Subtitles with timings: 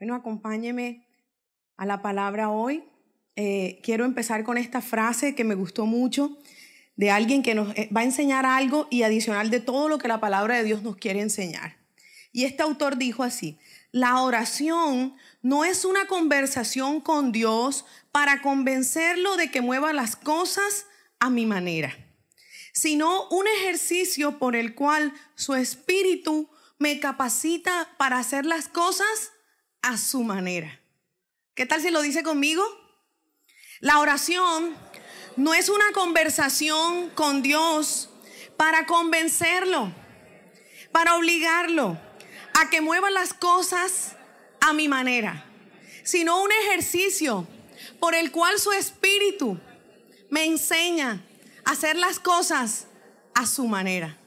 [0.00, 1.06] Bueno, acompáñeme
[1.76, 2.82] a la palabra hoy.
[3.36, 6.38] Eh, quiero empezar con esta frase que me gustó mucho
[6.96, 10.08] de alguien que nos eh, va a enseñar algo y adicional de todo lo que
[10.08, 11.76] la palabra de Dios nos quiere enseñar.
[12.32, 13.58] Y este autor dijo así,
[13.92, 20.86] la oración no es una conversación con Dios para convencerlo de que mueva las cosas
[21.18, 21.94] a mi manera,
[22.72, 26.48] sino un ejercicio por el cual su espíritu
[26.78, 29.32] me capacita para hacer las cosas
[29.82, 30.80] a su manera.
[31.54, 32.64] ¿Qué tal si lo dice conmigo?
[33.80, 34.74] La oración
[35.36, 38.10] no es una conversación con Dios
[38.56, 39.92] para convencerlo,
[40.92, 41.98] para obligarlo
[42.60, 44.16] a que mueva las cosas
[44.60, 45.44] a mi manera,
[46.04, 47.46] sino un ejercicio
[47.98, 49.58] por el cual su espíritu
[50.28, 51.24] me enseña
[51.64, 52.86] a hacer las cosas
[53.34, 54.18] a su manera.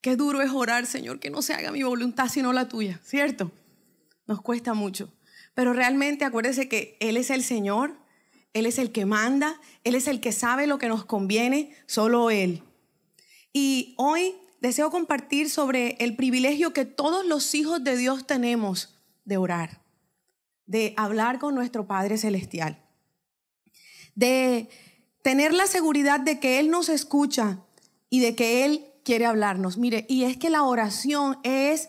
[0.00, 3.50] Qué duro es orar, Señor, que no se haga mi voluntad sino la tuya, ¿cierto?
[4.26, 5.12] Nos cuesta mucho.
[5.54, 7.96] Pero realmente acuérdese que Él es el Señor,
[8.52, 12.30] Él es el que manda, Él es el que sabe lo que nos conviene, solo
[12.30, 12.62] Él.
[13.52, 19.36] Y hoy deseo compartir sobre el privilegio que todos los hijos de Dios tenemos de
[19.36, 19.82] orar,
[20.66, 22.82] de hablar con nuestro Padre Celestial,
[24.14, 24.68] de
[25.22, 27.60] tener la seguridad de que Él nos escucha
[28.10, 29.76] y de que Él quiere hablarnos.
[29.76, 31.88] Mire, y es que la oración es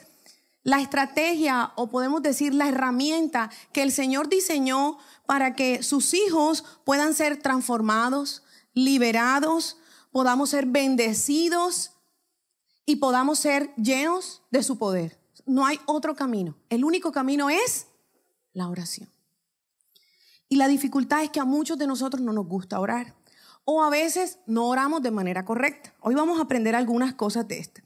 [0.66, 6.66] la estrategia o podemos decir la herramienta que el Señor diseñó para que sus hijos
[6.83, 9.77] puedan ser transformados, liberados,
[10.11, 11.91] podamos ser bendecidos
[12.83, 15.19] y podamos ser llenos de su poder.
[15.45, 16.57] No hay otro camino.
[16.69, 17.85] El único camino es
[18.52, 19.07] la oración.
[20.50, 23.16] Y la dificultad es que a muchos de nosotros no nos gusta orar.
[23.66, 25.94] O a veces no oramos de manera correcta.
[26.02, 27.84] Hoy vamos a aprender algunas cosas de esto.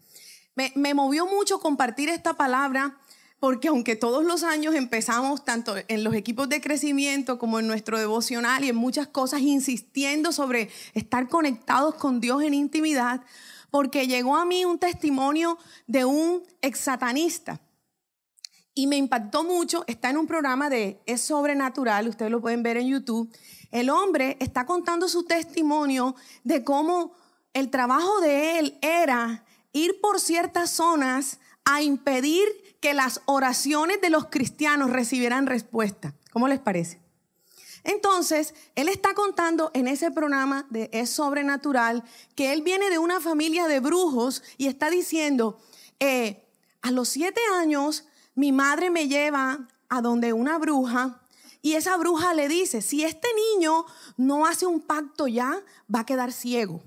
[0.76, 2.98] Me, movió mucho compartir esta palabra
[3.40, 7.98] porque aunque todos los años empezamos, tanto en los equipos de crecimiento como en nuestro
[7.98, 13.22] devocional y en muchas cosas, insistiendo sobre estar conectados con Dios en intimidad,
[13.72, 17.62] porque llegó a mí un testimonio de un ex satanista.
[18.74, 22.76] Y me impactó mucho, está en un programa de Es Sobrenatural, ustedes lo pueden ver
[22.76, 23.34] en YouTube.
[23.72, 27.14] El hombre está contando su testimonio de cómo
[27.54, 32.48] el trabajo de él era ir por ciertas zonas a impedir
[32.80, 36.16] que las oraciones de los cristianos recibieran respuesta.
[36.32, 37.02] ¿Cómo les parece?
[37.84, 42.04] Entonces, él está contando en ese programa de Es Sobrenatural
[42.36, 45.60] que él viene de una familia de brujos y está diciendo,
[46.00, 46.46] eh,
[46.82, 48.06] a los siete años
[48.36, 51.22] mi madre me lleva a donde una bruja
[51.62, 53.86] y esa bruja le dice, si este niño
[54.18, 55.62] no hace un pacto ya,
[55.94, 56.82] va a quedar ciego.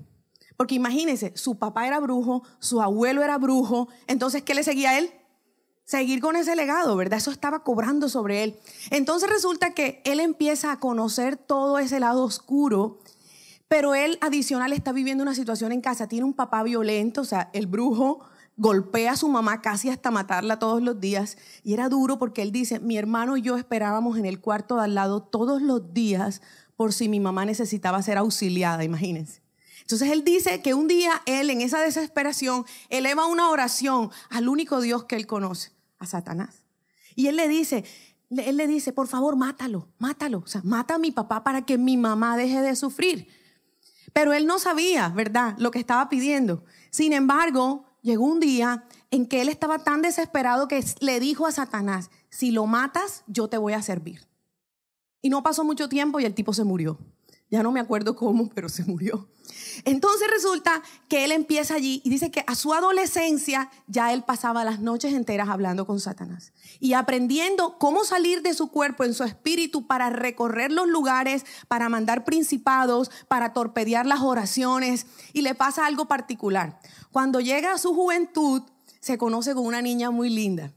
[0.56, 4.98] Porque imagínense, su papá era brujo, su abuelo era brujo, entonces, ¿qué le seguía a
[4.98, 5.10] él?
[5.84, 7.18] Seguir con ese legado, ¿verdad?
[7.18, 8.58] Eso estaba cobrando sobre él.
[8.90, 13.00] Entonces resulta que él empieza a conocer todo ese lado oscuro,
[13.68, 17.50] pero él adicional está viviendo una situación en casa, tiene un papá violento, o sea,
[17.52, 18.20] el brujo
[18.56, 21.36] golpea a su mamá casi hasta matarla todos los días.
[21.64, 24.84] Y era duro porque él dice, mi hermano y yo esperábamos en el cuarto de
[24.84, 26.42] al lado todos los días
[26.76, 29.41] por si mi mamá necesitaba ser auxiliada, imagínense.
[29.82, 34.80] Entonces él dice que un día él en esa desesperación eleva una oración al único
[34.80, 36.64] Dios que él conoce, a Satanás.
[37.14, 37.84] Y él le dice,
[38.30, 41.78] él le dice, por favor, mátalo, mátalo, o sea, mata a mi papá para que
[41.78, 43.28] mi mamá deje de sufrir.
[44.12, 46.64] Pero él no sabía, ¿verdad?, lo que estaba pidiendo.
[46.90, 51.52] Sin embargo, llegó un día en que él estaba tan desesperado que le dijo a
[51.52, 54.26] Satanás, si lo matas, yo te voy a servir.
[55.20, 56.98] Y no pasó mucho tiempo y el tipo se murió.
[57.52, 59.28] Ya no me acuerdo cómo, pero se murió.
[59.84, 64.64] Entonces resulta que él empieza allí y dice que a su adolescencia ya él pasaba
[64.64, 69.24] las noches enteras hablando con Satanás y aprendiendo cómo salir de su cuerpo en su
[69.24, 75.04] espíritu para recorrer los lugares, para mandar principados, para torpedear las oraciones.
[75.34, 76.80] Y le pasa algo particular.
[77.10, 78.62] Cuando llega a su juventud,
[79.00, 80.72] se conoce con una niña muy linda.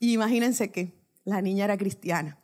[0.00, 2.40] Y imagínense que la niña era cristiana.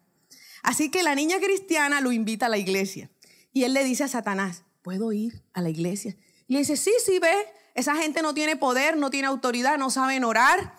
[0.62, 3.10] Así que la niña cristiana lo invita a la iglesia.
[3.54, 6.16] Y él le dice a Satanás, ¿puedo ir a la iglesia?
[6.48, 7.32] Y le dice, sí, sí, ve,
[7.74, 10.74] esa gente no tiene poder, no tiene autoridad, no saben orar.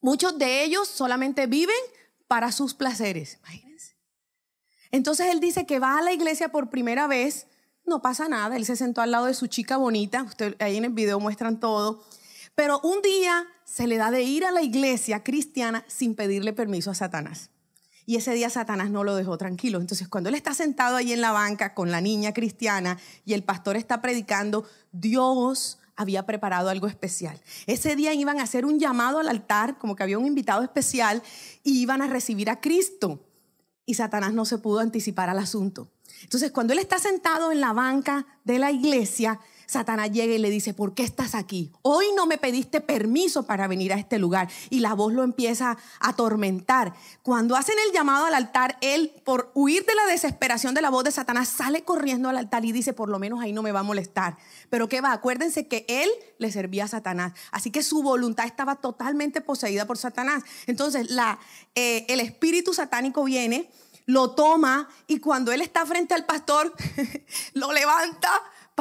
[0.00, 1.76] Muchos de ellos solamente viven
[2.26, 3.96] para sus placeres, imagínense.
[4.90, 7.46] Entonces él dice que va a la iglesia por primera vez,
[7.86, 10.84] no pasa nada, él se sentó al lado de su chica bonita, usted, ahí en
[10.84, 12.04] el video muestran todo,
[12.56, 16.90] pero un día se le da de ir a la iglesia cristiana sin pedirle permiso
[16.90, 17.51] a Satanás.
[18.04, 19.80] Y ese día Satanás no lo dejó tranquilo.
[19.80, 23.44] Entonces, cuando él está sentado ahí en la banca con la niña cristiana y el
[23.44, 27.40] pastor está predicando, Dios había preparado algo especial.
[27.66, 31.22] Ese día iban a hacer un llamado al altar, como que había un invitado especial,
[31.62, 33.24] y iban a recibir a Cristo.
[33.84, 35.90] Y Satanás no se pudo anticipar al asunto.
[36.22, 39.40] Entonces, cuando él está sentado en la banca de la iglesia,
[39.72, 41.72] Satanás llega y le dice, ¿por qué estás aquí?
[41.82, 44.48] Hoy no me pediste permiso para venir a este lugar.
[44.70, 46.94] Y la voz lo empieza a atormentar.
[47.22, 51.04] Cuando hacen el llamado al altar, él, por huir de la desesperación de la voz
[51.04, 53.80] de Satanás, sale corriendo al altar y dice, por lo menos ahí no me va
[53.80, 54.36] a molestar.
[54.70, 55.12] Pero ¿qué va?
[55.12, 57.32] Acuérdense que él le servía a Satanás.
[57.50, 60.44] Así que su voluntad estaba totalmente poseída por Satanás.
[60.66, 61.38] Entonces, la,
[61.74, 63.70] eh, el espíritu satánico viene
[64.06, 66.74] lo toma y cuando él está frente al pastor,
[67.54, 68.30] lo levanta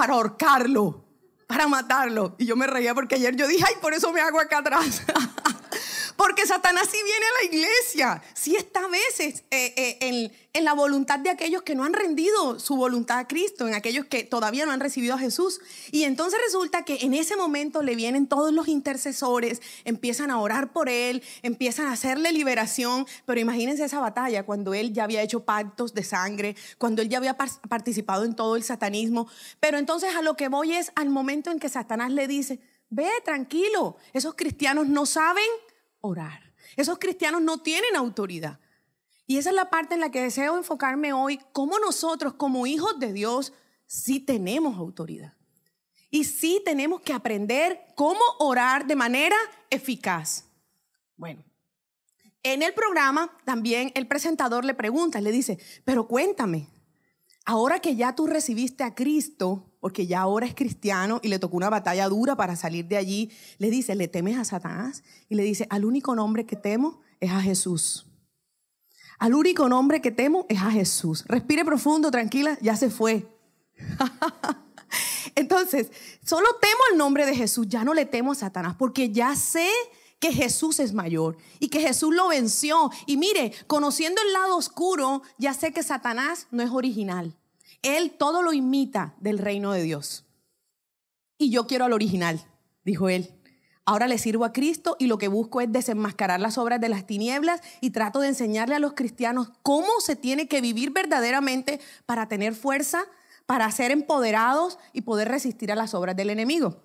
[0.02, 1.06] para ahorcarlo,
[1.46, 2.36] para matarlo.
[2.40, 5.04] Y yo me reía porque ayer yo dije, ay, por eso me hago acá atrás.
[6.22, 10.64] porque Satanás sí viene a la iglesia, sí está a veces eh, eh, en, en
[10.64, 14.24] la voluntad de aquellos que no han rendido su voluntad a Cristo, en aquellos que
[14.24, 15.62] todavía no han recibido a Jesús.
[15.90, 20.72] Y entonces resulta que en ese momento le vienen todos los intercesores, empiezan a orar
[20.72, 25.44] por él, empiezan a hacerle liberación, pero imagínense esa batalla cuando él ya había hecho
[25.44, 29.28] pactos de sangre, cuando él ya había participado en todo el satanismo.
[29.60, 32.60] Pero entonces a lo que voy es al momento en que Satanás le dice,
[32.92, 35.48] ve tranquilo, esos cristianos no saben
[36.02, 38.60] orar, esos cristianos no tienen autoridad.
[39.28, 43.00] Y esa es la parte en la que deseo enfocarme hoy, cómo nosotros como hijos
[43.00, 43.54] de Dios
[43.86, 45.34] sí tenemos autoridad.
[46.10, 49.38] Y sí tenemos que aprender cómo orar de manera
[49.70, 50.46] eficaz.
[51.16, 51.44] Bueno,
[52.44, 56.68] en el programa también el presentador le pregunta, le dice, pero cuéntame,
[57.46, 61.58] ahora que ya tú recibiste a Cristo, porque ya ahora es cristiano y le tocó
[61.58, 65.04] una batalla dura para salir de allí, le dice, ¿le temes a Satanás?
[65.28, 68.08] Y le dice, al único nombre que temo es a Jesús.
[69.20, 71.24] Al único nombre que temo es a Jesús.
[71.28, 73.28] Respire profundo, tranquila, ya se fue.
[75.36, 75.92] Entonces,
[76.26, 79.70] solo temo el nombre de Jesús, ya no le temo a Satanás, porque ya sé
[80.22, 82.92] que Jesús es mayor y que Jesús lo venció.
[83.08, 87.36] Y mire, conociendo el lado oscuro, ya sé que Satanás no es original.
[87.82, 90.24] Él todo lo imita del reino de Dios.
[91.40, 92.46] Y yo quiero al original,
[92.86, 93.34] dijo él.
[93.84, 97.08] Ahora le sirvo a Cristo y lo que busco es desenmascarar las obras de las
[97.08, 102.28] tinieblas y trato de enseñarle a los cristianos cómo se tiene que vivir verdaderamente para
[102.28, 103.06] tener fuerza,
[103.48, 106.84] para ser empoderados y poder resistir a las obras del enemigo.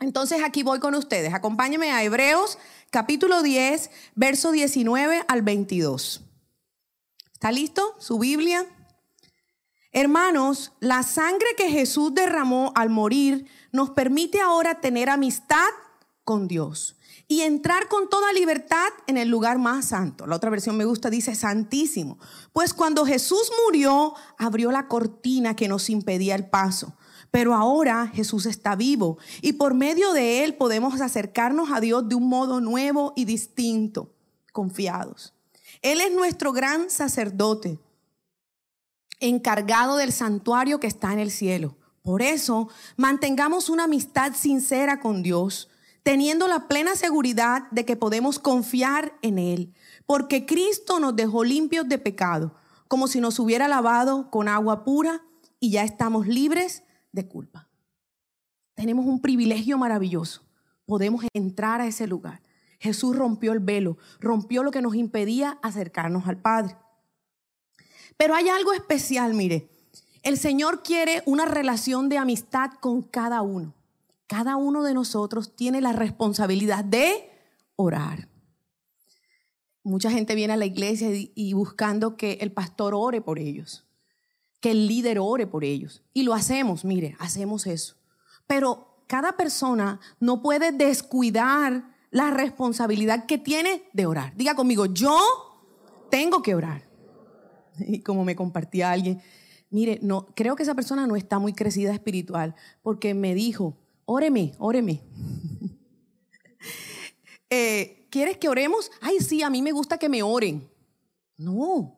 [0.00, 1.34] Entonces aquí voy con ustedes.
[1.34, 2.58] Acompáñenme a Hebreos
[2.90, 6.22] capítulo 10, verso 19 al 22.
[7.32, 7.96] ¿Está listo?
[7.98, 8.66] Su Biblia.
[9.90, 15.68] Hermanos, la sangre que Jesús derramó al morir nos permite ahora tener amistad
[16.24, 16.96] con Dios
[17.26, 20.26] y entrar con toda libertad en el lugar más santo.
[20.26, 22.18] La otra versión me gusta, dice santísimo.
[22.52, 26.96] Pues cuando Jesús murió, abrió la cortina que nos impedía el paso.
[27.30, 32.14] Pero ahora Jesús está vivo y por medio de él podemos acercarnos a Dios de
[32.14, 34.14] un modo nuevo y distinto,
[34.52, 35.34] confiados.
[35.82, 37.78] Él es nuestro gran sacerdote,
[39.20, 41.76] encargado del santuario que está en el cielo.
[42.02, 45.68] Por eso, mantengamos una amistad sincera con Dios
[46.08, 49.74] teniendo la plena seguridad de que podemos confiar en Él,
[50.06, 52.54] porque Cristo nos dejó limpios de pecado,
[52.88, 55.22] como si nos hubiera lavado con agua pura
[55.60, 56.82] y ya estamos libres
[57.18, 57.68] de culpa.
[58.74, 60.42] Tenemos un privilegio maravilloso.
[60.86, 62.40] Podemos entrar a ese lugar.
[62.78, 66.76] Jesús rompió el velo, rompió lo que nos impedía acercarnos al Padre.
[68.16, 69.68] Pero hay algo especial, mire.
[70.22, 73.74] El Señor quiere una relación de amistad con cada uno
[74.28, 77.30] cada uno de nosotros tiene la responsabilidad de
[77.74, 78.28] orar.
[79.82, 83.87] Mucha gente viene a la iglesia y, buscando que el pastor ore por ellos,
[84.60, 86.02] que el líder ore por ellos.
[86.12, 87.96] Y lo hacemos, mire, hacemos eso.
[88.46, 94.34] Pero cada persona no puede descuidar la responsabilidad que tiene de orar.
[94.36, 95.18] Diga conmigo, yo
[96.10, 96.86] tengo que orar.
[97.80, 99.22] Y como me compartía alguien,
[99.70, 104.52] mire, no, creo que esa persona no está muy crecida espiritual porque me dijo, óreme,
[104.58, 105.02] óreme.
[107.50, 108.90] Eh, ¿Quieres que oremos?
[109.00, 110.68] Ay, sí, a mí me gusta que me oren.
[111.38, 111.97] No,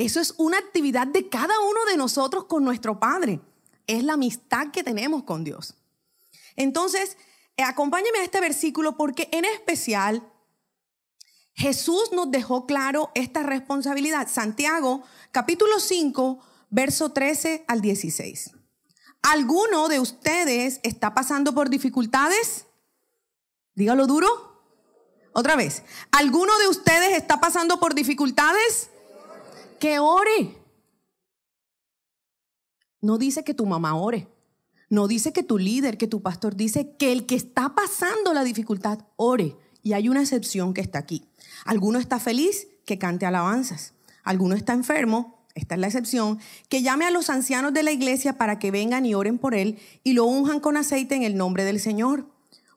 [0.00, 3.38] eso es una actividad de cada uno de nosotros con nuestro Padre.
[3.86, 5.74] Es la amistad que tenemos con Dios.
[6.56, 7.18] Entonces,
[7.58, 10.26] eh, acompáñeme a este versículo porque en especial
[11.52, 14.26] Jesús nos dejó claro esta responsabilidad.
[14.26, 15.02] Santiago,
[15.32, 16.38] capítulo 5,
[16.70, 18.52] verso 13 al 16.
[19.20, 22.64] ¿Alguno de ustedes está pasando por dificultades?
[23.74, 24.62] Dígalo duro.
[25.34, 25.82] Otra vez.
[26.10, 28.88] ¿Alguno de ustedes está pasando por dificultades?
[29.80, 30.56] Que ore.
[33.00, 34.28] No dice que tu mamá ore.
[34.90, 38.44] No dice que tu líder, que tu pastor, dice que el que está pasando la
[38.44, 39.56] dificultad ore.
[39.82, 41.26] Y hay una excepción que está aquí.
[41.64, 43.94] Alguno está feliz, que cante alabanzas.
[44.22, 48.36] Alguno está enfermo, esta es la excepción, que llame a los ancianos de la iglesia
[48.36, 51.64] para que vengan y oren por él y lo unjan con aceite en el nombre
[51.64, 52.26] del Señor.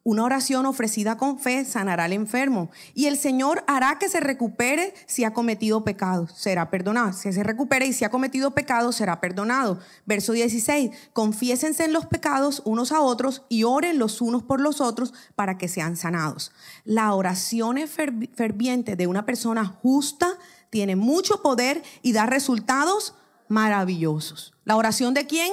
[0.06, 4.94] Una oración ofrecida con fe sanará al enfermo y el Señor hará que se recupere
[5.06, 7.14] si ha cometido pecado, será perdonado.
[7.14, 9.80] Si se recupere y si ha cometido pecado, será perdonado.
[10.06, 14.82] Verso 16, confiésense en los pecados unos a otros y oren los unos por los
[14.82, 16.52] otros para que sean sanados.
[16.84, 20.38] La oración ferviente de una persona justa
[20.70, 23.16] tiene mucho poder y da resultados
[23.48, 24.54] maravillosos.
[24.66, 25.52] ¿La oración de quién?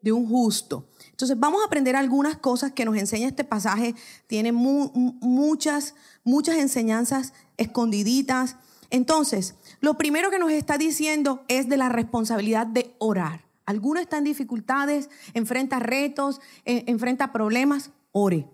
[0.00, 0.87] De un justo.
[1.18, 3.96] Entonces vamos a aprender algunas cosas que nos enseña este pasaje.
[4.28, 8.54] Tiene muchas, muchas enseñanzas escondiditas.
[8.90, 13.44] Entonces, lo primero que nos está diciendo es de la responsabilidad de orar.
[13.66, 18.46] Alguno está en dificultades, enfrenta retos, enfrenta problemas, ore.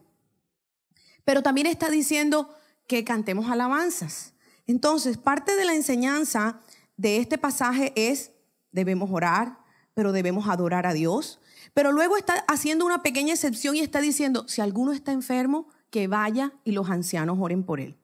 [1.26, 2.48] Pero también está diciendo
[2.86, 4.32] que cantemos alabanzas.
[4.66, 6.62] Entonces, parte de la enseñanza
[6.96, 8.30] de este pasaje es,
[8.72, 9.58] debemos orar,
[9.92, 11.40] pero debemos adorar a Dios,
[11.74, 16.08] pero luego está haciendo una pequeña excepción y está diciendo, si alguno está enfermo, que
[16.08, 17.96] vaya y los ancianos oren por él.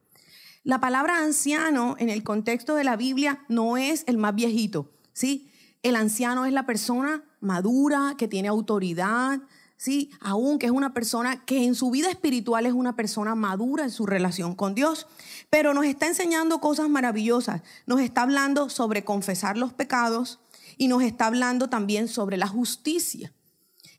[0.63, 5.51] La palabra anciano en el contexto de la Biblia no es el más viejito, ¿sí?
[5.83, 9.41] El anciano es la persona madura, que tiene autoridad,
[9.79, 10.11] ¿sí?
[10.21, 13.91] Aún que es una persona que en su vida espiritual es una persona madura en
[13.91, 15.07] su relación con Dios.
[15.49, 17.63] Pero nos está enseñando cosas maravillosas.
[17.87, 20.41] Nos está hablando sobre confesar los pecados
[20.77, 23.33] y nos está hablando también sobre la justicia.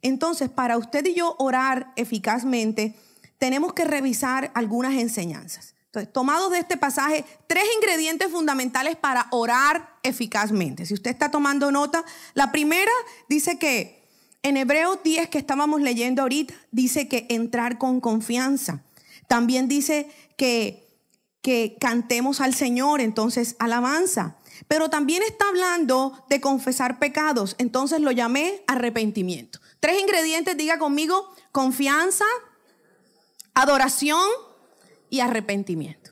[0.02, 2.96] Entonces, para usted y yo orar eficazmente,
[3.38, 5.76] tenemos que revisar algunas enseñanzas.
[5.86, 10.86] Entonces, tomados de este pasaje, tres ingredientes fundamentales para orar eficazmente.
[10.86, 12.92] Si usted está tomando nota, la primera
[13.28, 14.02] dice que
[14.44, 18.84] en Hebreos 10 que estábamos leyendo ahorita, dice que entrar con confianza.
[19.28, 20.88] También dice que,
[21.42, 24.38] que cantemos al Señor, entonces alabanza.
[24.72, 29.60] Pero también está hablando de confesar pecados, entonces lo llamé arrepentimiento.
[29.82, 32.24] Tres ingredientes, diga conmigo, confianza,
[33.54, 34.30] adoración
[35.10, 36.12] y arrepentimiento.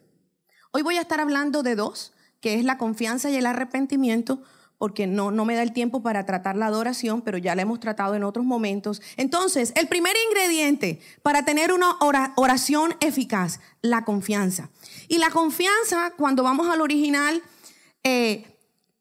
[0.71, 2.11] Hoy voy a estar hablando de dos,
[2.41, 4.43] que es la confianza y el arrepentimiento,
[4.77, 7.79] porque no, no me da el tiempo para tratar la adoración, pero ya la hemos
[7.79, 9.01] tratado en otros momentos.
[9.15, 11.95] Entonces, el primer ingrediente para tener una
[12.35, 14.69] oración eficaz, la confianza.
[15.07, 17.41] Y la confianza, cuando vamos al original,
[18.03, 18.48] eh,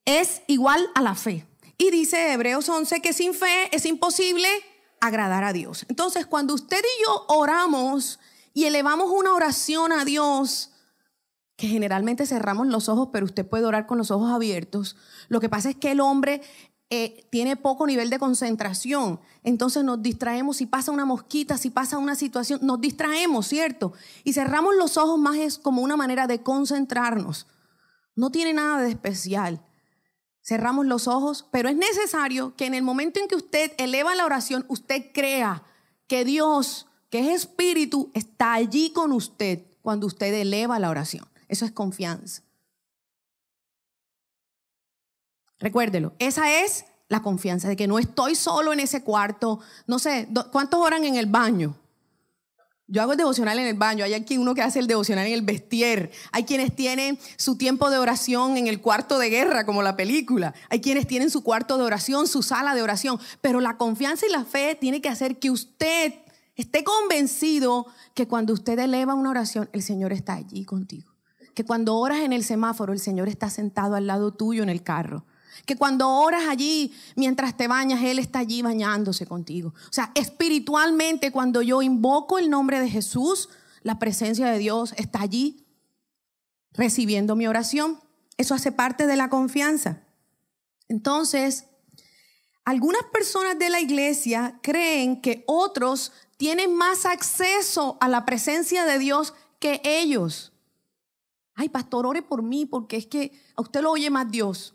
[0.08, 1.46] es igual a la fe.
[1.76, 4.48] Y dice Hebreos 11 que sin fe es imposible
[5.00, 5.84] agradar a Dios.
[5.90, 8.18] Entonces, cuando usted y yo oramos
[8.54, 10.70] y elevamos una oración a Dios,
[11.56, 14.96] que generalmente cerramos los ojos, pero usted puede orar con los ojos abiertos,
[15.28, 16.40] lo que pasa es que el hombre
[16.88, 19.20] eh, tiene poco nivel de concentración.
[19.44, 23.92] Entonces nos distraemos, si pasa una mosquita, si pasa una situación, nos distraemos, ¿cierto?
[24.24, 27.46] Y cerramos los ojos más es como una manera de concentrarnos.
[28.16, 29.67] No tiene nada de especial
[30.48, 34.24] cerramos los ojos, pero es necesario que en el momento en que usted eleva la
[34.24, 35.62] oración, usted crea
[36.06, 41.28] que Dios, que es espíritu, está allí con usted cuando usted eleva la oración.
[41.48, 42.42] Eso es confianza.
[45.58, 49.60] Recuérdelo, esa es la confianza de que no estoy solo en ese cuarto.
[49.86, 51.76] No sé, ¿cuántos oran en el baño?
[52.90, 55.34] Yo hago el devocional en el baño, hay aquí uno que hace el devocional en
[55.34, 59.82] el vestier, hay quienes tienen su tiempo de oración en el cuarto de guerra, como
[59.82, 63.76] la película, hay quienes tienen su cuarto de oración, su sala de oración, pero la
[63.76, 66.14] confianza y la fe tiene que hacer que usted
[66.56, 71.12] esté convencido que cuando usted eleva una oración, el Señor está allí contigo,
[71.54, 74.82] que cuando oras en el semáforo, el Señor está sentado al lado tuyo en el
[74.82, 75.26] carro
[75.66, 79.74] que cuando oras allí, mientras te bañas, Él está allí bañándose contigo.
[79.88, 83.48] O sea, espiritualmente, cuando yo invoco el nombre de Jesús,
[83.82, 85.66] la presencia de Dios está allí
[86.72, 88.00] recibiendo mi oración.
[88.36, 90.02] Eso hace parte de la confianza.
[90.88, 91.64] Entonces,
[92.64, 98.98] algunas personas de la iglesia creen que otros tienen más acceso a la presencia de
[98.98, 100.52] Dios que ellos.
[101.54, 104.74] Ay, pastor, ore por mí porque es que a usted lo oye más Dios.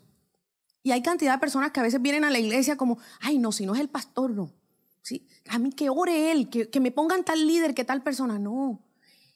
[0.84, 3.52] Y hay cantidad de personas que a veces vienen a la iglesia como, ay, no,
[3.52, 4.52] si no es el pastor, no.
[5.00, 5.26] ¿Sí?
[5.48, 8.38] A mí que ore él, que, que me pongan tal líder, que tal persona.
[8.38, 8.82] No.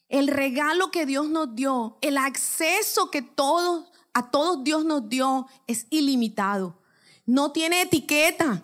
[0.09, 5.47] El regalo que Dios nos dio, el acceso que todos, a todos Dios nos dio
[5.65, 6.79] es ilimitado.
[7.25, 8.63] No tiene etiqueta,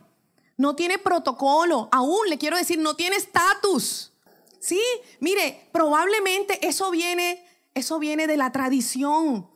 [0.55, 4.13] no tiene protocolo, aún le quiero decir, no tiene estatus.
[4.59, 4.81] Sí,
[5.19, 9.54] mire, probablemente eso viene, eso viene de la tradición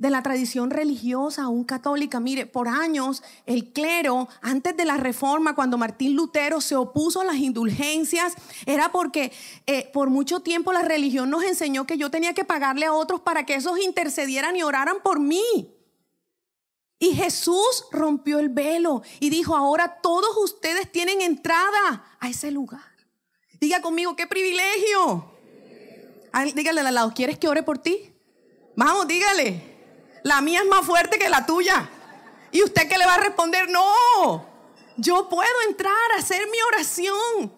[0.00, 2.20] de la tradición religiosa, aún católica.
[2.20, 7.24] Mire, por años el clero, antes de la reforma, cuando Martín Lutero se opuso a
[7.24, 8.32] las indulgencias,
[8.64, 9.30] era porque
[9.66, 13.20] eh, por mucho tiempo la religión nos enseñó que yo tenía que pagarle a otros
[13.20, 15.76] para que esos intercedieran y oraran por mí.
[16.98, 22.80] Y Jesús rompió el velo y dijo, ahora todos ustedes tienen entrada a ese lugar.
[23.60, 25.30] Diga conmigo, qué privilegio.
[26.54, 28.14] Dígale al lado, ¿quieres que ore por ti?
[28.76, 29.69] Vamos, dígale.
[30.24, 31.88] La mía es más fuerte que la tuya.
[32.52, 33.68] ¿Y usted qué le va a responder?
[33.68, 34.46] No,
[34.96, 37.52] yo puedo entrar a hacer mi oración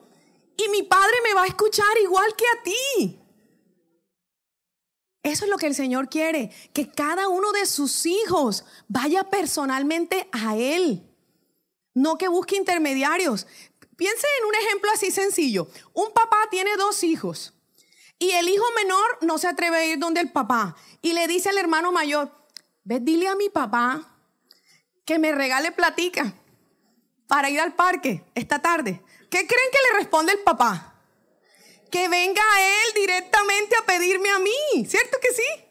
[0.56, 3.18] y mi Padre me va a escuchar igual que a ti.
[5.22, 10.28] Eso es lo que el Señor quiere, que cada uno de sus hijos vaya personalmente
[10.32, 11.08] a Él,
[11.94, 13.46] no que busque intermediarios.
[13.96, 15.68] Piense en un ejemplo así sencillo.
[15.92, 17.54] Un papá tiene dos hijos
[18.18, 21.50] y el hijo menor no se atreve a ir donde el papá y le dice
[21.50, 22.41] al hermano mayor,
[22.84, 24.16] ve, dile a mi papá
[25.04, 26.34] que me regale platica
[27.26, 29.02] para ir al parque esta tarde.
[29.30, 31.00] ¿Qué creen que le responde el papá?
[31.90, 35.64] Que venga él directamente a pedirme a mí, ¿cierto que sí?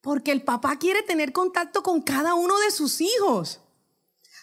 [0.00, 3.60] Porque el papá quiere tener contacto con cada uno de sus hijos.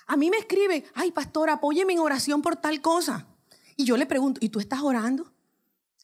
[0.07, 3.27] A mí me escribe, ay pastor, apóyeme en oración por tal cosa.
[3.75, 5.31] Y yo le pregunto, ¿y tú estás orando?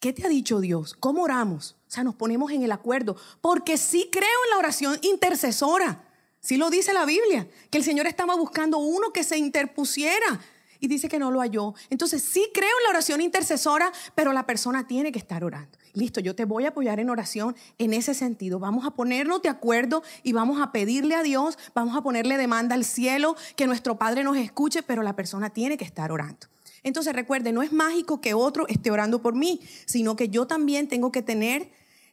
[0.05, 0.95] ¿Qué te ha dicho Dios?
[0.99, 1.77] ¿Cómo oramos?
[1.87, 3.15] O sea, nos ponemos en el acuerdo.
[3.41, 6.07] Porque sí creo en la oración intercesora.
[6.39, 10.39] Sí lo dice la Biblia, que el Señor estaba buscando uno que se interpusiera
[10.79, 11.73] y dice que no lo halló.
[11.89, 15.75] Entonces sí creo en la oración intercesora, pero la persona tiene que estar orando.
[15.93, 18.59] Listo, yo te voy a apoyar en oración en ese sentido.
[18.59, 22.75] Vamos a ponernos de acuerdo y vamos a pedirle a Dios, vamos a ponerle demanda
[22.75, 26.45] al cielo, que nuestro Padre nos escuche, pero la persona tiene que estar orando.
[26.85, 30.87] Entonces recuerde, no es mágico que otro esté orando por mí, sino que yo también
[30.87, 31.71] tengo que tener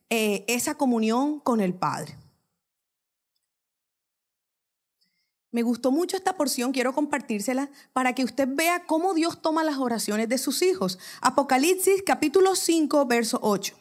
[0.08, 2.16] eh, esa comunión con el Padre.
[5.50, 9.76] Me gustó mucho esta porción, quiero compartírsela para que usted vea cómo Dios toma las
[9.76, 10.98] oraciones de sus hijos.
[11.20, 13.76] Apocalipsis capítulo 5, verso 8.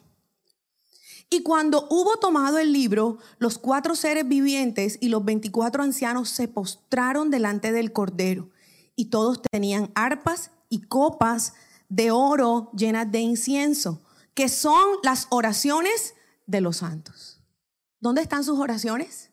[1.29, 6.49] Y cuando hubo tomado el libro, los cuatro seres vivientes y los veinticuatro ancianos se
[6.49, 8.49] postraron delante del Cordero,
[8.97, 11.53] y todos tenían arpas y copas
[11.89, 14.01] de oro llenas de incienso,
[14.33, 16.15] que son las oraciones
[16.47, 17.41] de los santos.
[17.99, 19.29] ¿Dónde están sus oraciones?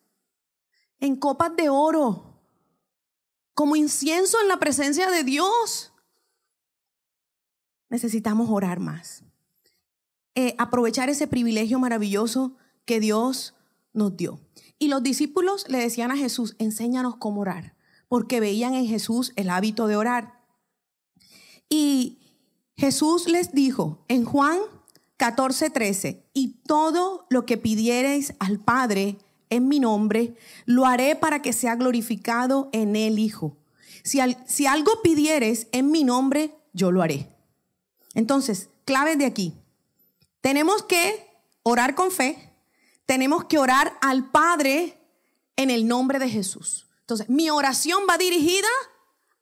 [0.98, 2.42] En copas de oro,
[3.54, 5.92] como incienso en la presencia de Dios.
[7.88, 9.22] Necesitamos orar más.
[10.34, 13.54] Eh, aprovechar ese privilegio maravilloso que Dios
[13.92, 14.40] nos dio.
[14.80, 17.76] Y los discípulos le decían a Jesús, enséñanos cómo orar,
[18.08, 20.37] porque veían en Jesús el hábito de orar.
[21.68, 22.18] Y
[22.76, 24.58] Jesús les dijo en Juan
[25.16, 29.18] 14, 13, y todo lo que pidiereis al Padre
[29.50, 33.56] en mi nombre, lo haré para que sea glorificado en el Hijo.
[34.04, 37.28] Si, si algo pidieres en mi nombre, yo lo haré.
[38.14, 39.54] Entonces, clave de aquí.
[40.40, 41.26] Tenemos que
[41.62, 42.52] orar con fe,
[43.04, 44.98] tenemos que orar al Padre
[45.56, 46.86] en el nombre de Jesús.
[47.00, 48.68] Entonces, mi oración va dirigida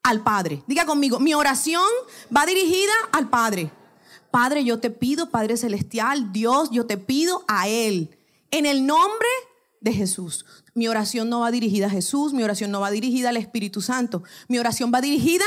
[0.06, 0.62] al Padre.
[0.68, 1.82] Diga conmigo, mi oración
[2.34, 3.72] va dirigida al Padre.
[4.30, 8.16] Padre, yo te pido, Padre Celestial, Dios, yo te pido a Él.
[8.52, 9.26] En el nombre
[9.80, 10.46] de Jesús.
[10.74, 14.22] Mi oración no va dirigida a Jesús, mi oración no va dirigida al Espíritu Santo.
[14.46, 15.44] Mi oración va dirigida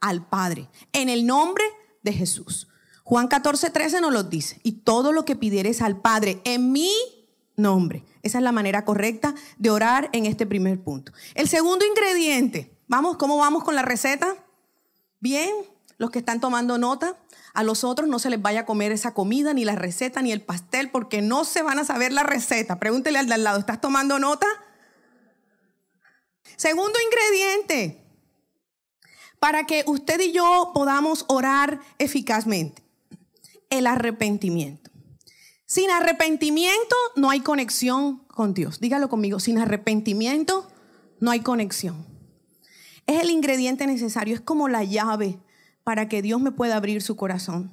[0.00, 0.68] al Padre.
[0.92, 1.64] En el nombre
[2.02, 2.68] de Jesús.
[3.02, 4.60] Juan 14, 13 nos lo dice.
[4.62, 6.92] Y todo lo que pidieres al Padre en mi
[7.56, 8.04] nombre.
[8.22, 11.12] Esa es la manera correcta de orar en este primer punto.
[11.34, 14.36] El segundo ingrediente Vamos, ¿cómo vamos con la receta?
[15.18, 15.50] Bien,
[15.98, 17.16] los que están tomando nota,
[17.52, 20.30] a los otros no se les vaya a comer esa comida, ni la receta, ni
[20.30, 22.78] el pastel, porque no se van a saber la receta.
[22.78, 24.46] Pregúntele al de al lado, ¿estás tomando nota?
[26.56, 28.04] Segundo ingrediente,
[29.40, 32.84] para que usted y yo podamos orar eficazmente,
[33.68, 34.90] el arrepentimiento.
[35.66, 38.78] Sin arrepentimiento no hay conexión con Dios.
[38.78, 40.70] Dígalo conmigo, sin arrepentimiento
[41.18, 42.15] no hay conexión.
[43.06, 45.38] Es el ingrediente necesario, es como la llave
[45.84, 47.70] para que Dios me pueda abrir su corazón.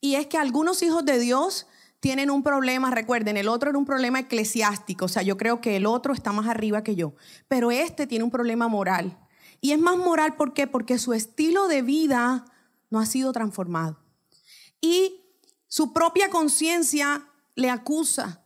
[0.00, 1.68] Y es que algunos hijos de Dios
[2.00, 5.76] tienen un problema, recuerden, el otro era un problema eclesiástico, o sea, yo creo que
[5.76, 7.14] el otro está más arriba que yo,
[7.46, 9.18] pero este tiene un problema moral.
[9.60, 10.66] Y es más moral ¿por qué?
[10.66, 12.46] Porque su estilo de vida
[12.88, 13.98] no ha sido transformado.
[14.80, 15.20] Y
[15.68, 18.42] su propia conciencia le acusa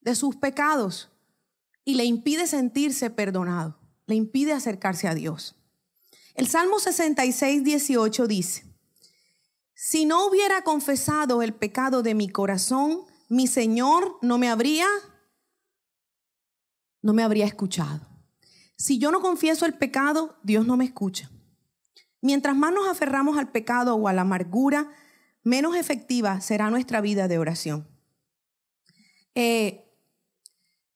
[0.00, 1.10] de sus pecados
[1.84, 5.56] y le impide sentirse perdonado le impide acercarse a Dios.
[6.34, 8.64] El Salmo 66, 18 dice,
[9.74, 14.86] si no hubiera confesado el pecado de mi corazón, mi Señor no me habría
[17.02, 18.00] no me habría escuchado.
[18.76, 21.30] Si yo no confieso el pecado, Dios no me escucha.
[22.20, 24.90] Mientras más nos aferramos al pecado o a la amargura,
[25.44, 27.88] menos efectiva será nuestra vida de oración.
[29.36, 29.88] Eh,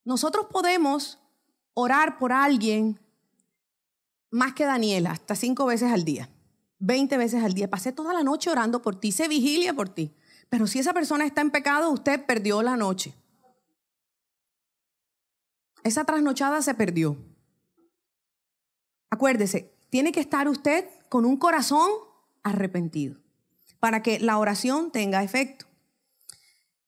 [0.04, 1.20] nosotros podemos
[1.74, 2.98] orar por alguien
[4.30, 6.30] más que Daniela, hasta cinco veces al día,
[6.78, 7.68] veinte veces al día.
[7.68, 10.14] Pasé toda la noche orando por ti, se vigilia por ti.
[10.48, 13.14] Pero si esa persona está en pecado, usted perdió la noche.
[15.84, 17.16] Esa trasnochada se perdió.
[19.10, 21.90] Acuérdese, tiene que estar usted con un corazón
[22.42, 23.16] arrepentido
[23.80, 25.66] para que la oración tenga efecto.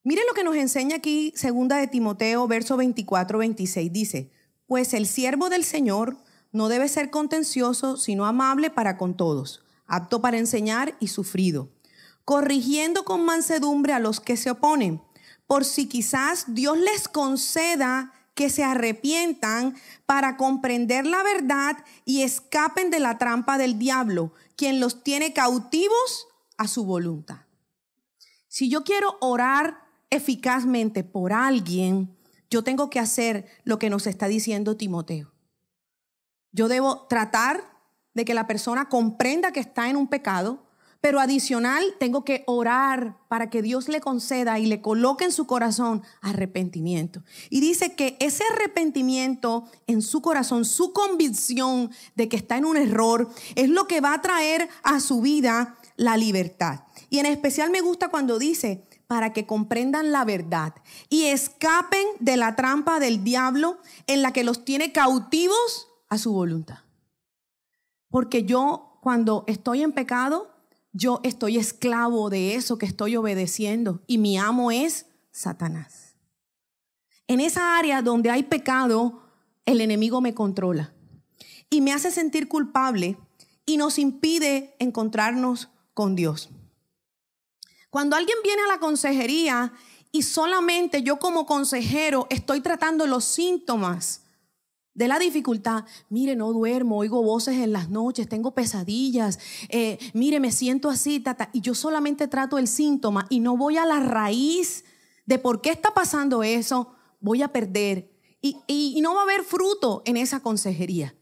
[0.05, 3.93] Mire lo que nos enseña aquí segunda de Timoteo, verso 24, 26.
[3.93, 4.31] Dice,
[4.73, 6.17] pues el siervo del Señor
[6.51, 11.69] no debe ser contencioso, sino amable para con todos, apto para enseñar y sufrido,
[12.25, 15.03] corrigiendo con mansedumbre a los que se oponen,
[15.47, 22.89] por si quizás Dios les conceda que se arrepientan para comprender la verdad y escapen
[22.89, 27.41] de la trampa del diablo, quien los tiene cautivos a su voluntad.
[28.49, 32.17] Si yo quiero orar eficazmente por alguien,
[32.53, 35.33] yo tengo que hacer lo que nos está diciendo Timoteo.
[36.53, 37.65] Yo debo tratar
[38.13, 40.63] de que la persona comprenda que está en un pecado,
[41.01, 45.47] pero adicional, tengo que orar para que Dios le conceda y le coloque en su
[45.47, 47.25] corazón arrepentimiento.
[47.49, 52.77] Y dice que ese arrepentimiento en su corazón, su convicción de que está en un
[52.77, 56.81] error, es lo que va a traer a su vida la libertad.
[57.09, 60.73] Y en especial me gusta cuando dice, para que comprendan la verdad
[61.11, 66.33] y escapen de la trampa del diablo en la que los tiene cautivos a su
[66.33, 66.79] voluntad.
[68.09, 70.51] Porque yo cuando estoy en pecado,
[70.95, 76.17] yo estoy esclavo de eso que estoy obedeciendo y mi amo es Satanás.
[77.27, 79.25] En esa área donde hay pecado,
[79.67, 80.95] el enemigo me controla
[81.69, 83.19] y me hace sentir culpable
[83.67, 86.49] y nos impide encontrarnos con Dios.
[87.93, 89.71] Cuando alguien viene a la consejería
[90.13, 94.23] y solamente yo como consejero estoy tratando los síntomas
[94.95, 100.41] de la dificultad, mire, no duermo, oigo voces en las noches, tengo pesadillas, eh, mire,
[100.41, 104.01] me siento así, tata, y yo solamente trato el síntoma y no voy a la
[104.01, 104.87] raíz
[105.27, 108.11] de por qué está pasando eso, voy a perder.
[108.41, 111.15] Y, y no va a haber fruto en esa consejería.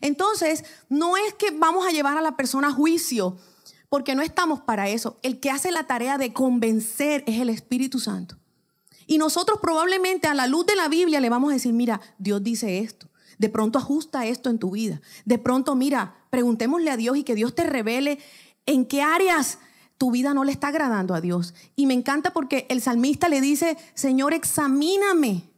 [0.00, 3.38] Entonces, no es que vamos a llevar a la persona a juicio,
[3.88, 5.18] porque no estamos para eso.
[5.22, 8.36] El que hace la tarea de convencer es el Espíritu Santo.
[9.06, 12.42] Y nosotros probablemente a la luz de la Biblia le vamos a decir, mira, Dios
[12.42, 13.08] dice esto.
[13.38, 15.00] De pronto ajusta esto en tu vida.
[15.24, 18.18] De pronto, mira, preguntémosle a Dios y que Dios te revele
[18.64, 19.58] en qué áreas
[19.98, 21.54] tu vida no le está agradando a Dios.
[21.76, 25.50] Y me encanta porque el salmista le dice, Señor, examíname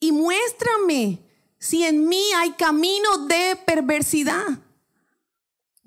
[0.00, 1.20] y muéstrame
[1.58, 4.46] si en mí hay camino de perversidad.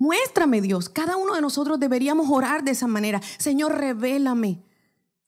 [0.02, 0.88] Muéstrame, Dios.
[0.88, 3.20] Cada uno de nosotros deberíamos orar de esa manera.
[3.38, 4.64] Señor, revélame.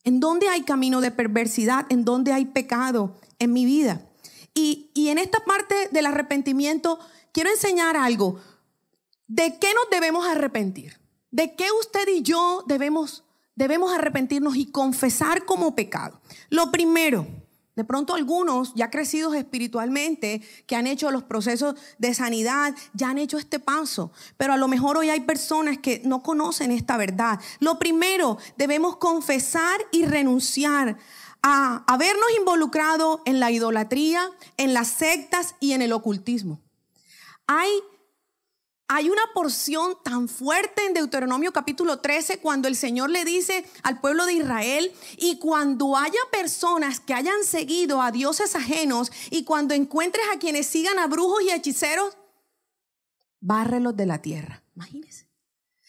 [0.03, 1.87] ¿En dónde hay camino de perversidad?
[1.91, 4.05] ¿En dónde hay pecado en mi vida?
[4.53, 6.99] Y, en esta parte del arrepentimiento
[7.31, 8.41] quiero enseñar algo.
[9.29, 10.99] ¿De qué nos debemos arrepentir?
[11.31, 13.23] ¿De qué usted y yo debemos,
[13.55, 16.21] debemos arrepentirnos y confesar como pecado?
[16.51, 17.29] Lo primero,
[17.77, 23.19] de pronto algunos ya crecidos espiritualmente, que han hecho los procesos de sanidad, ya han
[23.19, 27.41] hecho este paso, pero a lo mejor hoy hay personas que no conocen esta verdad.
[27.61, 30.99] Lo primero, debemos confesar y renunciar
[31.43, 36.61] a habernos involucrado en la idolatría, en las sectas y en el ocultismo.
[37.47, 37.69] Hay,
[38.89, 44.01] hay una porción tan fuerte en Deuteronomio capítulo 13 cuando el Señor le dice al
[44.01, 49.75] pueblo de Israel y cuando haya personas que hayan seguido a dioses ajenos y cuando
[49.75, 52.17] encuentres a quienes sigan a brujos y hechiceros,
[53.41, 54.63] bárrelos de la tierra.
[54.77, 55.29] Imagínense.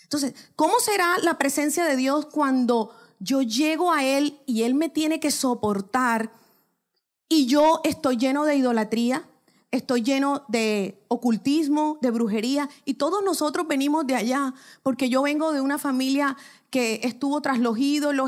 [0.03, 4.87] Entonces, ¿cómo será la presencia de Dios cuando yo llego a Él y Él me
[4.87, 6.31] tiene que soportar
[7.27, 9.27] y yo estoy lleno de idolatría,
[9.75, 15.51] estoy lleno de ocultismo, de brujería y todos nosotros venimos de allá porque yo vengo
[15.53, 16.35] de una familia
[16.69, 17.77] que estuvo tras los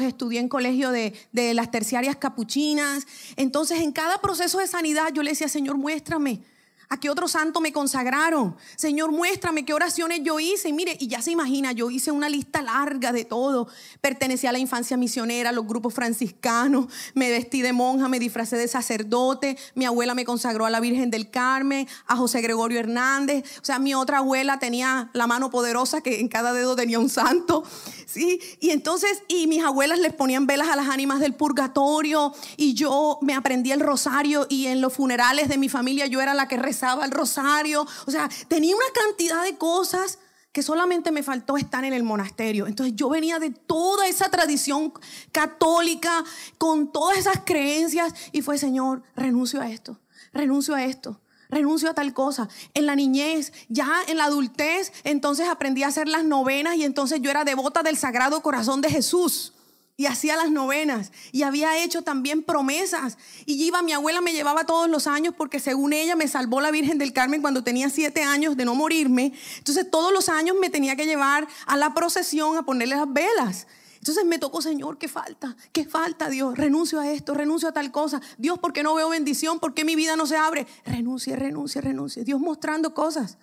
[0.01, 3.05] estudié en colegio de, de las terciarias capuchinas.
[3.35, 6.41] Entonces en cada proceso de sanidad yo le decía, Señor, muéstrame
[6.89, 8.55] ¿A qué otro santo me consagraron?
[8.77, 10.69] Señor, muéstrame qué oraciones yo hice.
[10.69, 13.67] Y mire, y ya se imagina, yo hice una lista larga de todo.
[13.99, 18.55] Pertenecía a la infancia misionera, a los grupos franciscanos, me vestí de monja, me disfracé
[18.55, 23.43] de sacerdote, mi abuela me consagró a la Virgen del Carmen, a José Gregorio Hernández.
[23.61, 27.09] O sea, mi otra abuela tenía la mano poderosa que en cada dedo tenía un
[27.09, 27.65] santo.
[28.05, 28.39] ¿sí?
[28.61, 33.19] Y entonces, y mis abuelas les ponían velas a las ánimas del purgatorio y yo
[33.21, 36.55] me aprendí el rosario y en los funerales de mi familia yo era la que
[36.77, 37.85] rezaba el rosario.
[38.05, 40.19] O sea, tenía una cantidad de cosas
[40.51, 42.67] que solamente me faltó estar en el monasterio.
[42.67, 44.93] Entonces yo venía de toda esa tradición
[45.31, 46.23] católica,
[46.57, 49.99] con todas esas creencias, y fue, Señor, renuncio a esto,
[50.33, 52.47] renuncio a esto, renuncio a tal cosa.
[52.73, 57.21] En la niñez, ya en la adultez, entonces aprendí a hacer las novenas y entonces
[57.21, 59.53] yo era devota del Sagrado Corazón de Jesús.
[59.99, 63.17] Y hacía las novenas y había hecho también promesas.
[63.47, 66.69] Y iba, mi abuela me llevaba todos los años porque según ella me salvó la
[66.69, 69.33] Virgen del Carmen cuando tenía siete años de no morirme.
[69.57, 73.65] Entonces todos los años me tenía que llevar a la procesión a ponerle las velas.
[73.97, 75.57] Entonces me tocó, Señor, ¿qué falta?
[75.71, 76.55] ¿Qué falta, Dios?
[76.55, 78.21] Renuncio a esto, renuncio a tal cosa.
[78.37, 79.59] Dios, ¿por qué no veo bendición?
[79.59, 80.67] ¿Por qué mi vida no se abre?
[80.85, 82.23] Renuncie, renuncie, renuncie.
[82.23, 83.39] Dios mostrando cosas.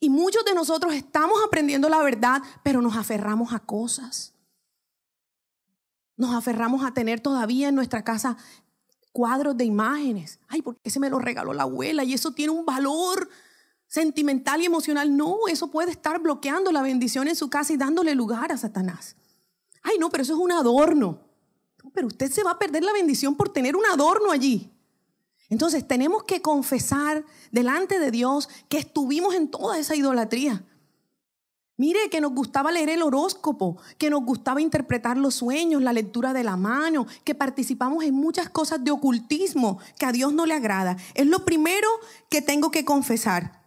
[0.00, 4.33] Y muchos de nosotros estamos aprendiendo la verdad, pero nos aferramos a cosas.
[6.16, 8.36] Nos aferramos a tener todavía en nuestra casa
[9.12, 10.40] cuadros de imágenes.
[10.48, 13.28] Ay, porque se me lo regaló la abuela y eso tiene un valor
[13.86, 15.16] sentimental y emocional.
[15.16, 19.16] No, eso puede estar bloqueando la bendición en su casa y dándole lugar a Satanás.
[19.82, 21.20] Ay, no, pero eso es un adorno.
[21.92, 24.72] pero usted se va a perder la bendición por tener un adorno allí.
[25.48, 30.64] Entonces tenemos que confesar delante de Dios que estuvimos en toda esa idolatría.
[31.76, 36.32] Mire que nos gustaba leer el horóscopo, que nos gustaba interpretar los sueños, la lectura
[36.32, 40.54] de la mano, que participamos en muchas cosas de ocultismo que a Dios no le
[40.54, 40.96] agrada.
[41.14, 41.88] Es lo primero
[42.30, 43.64] que tengo que confesar.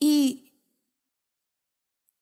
[0.00, 0.52] Y,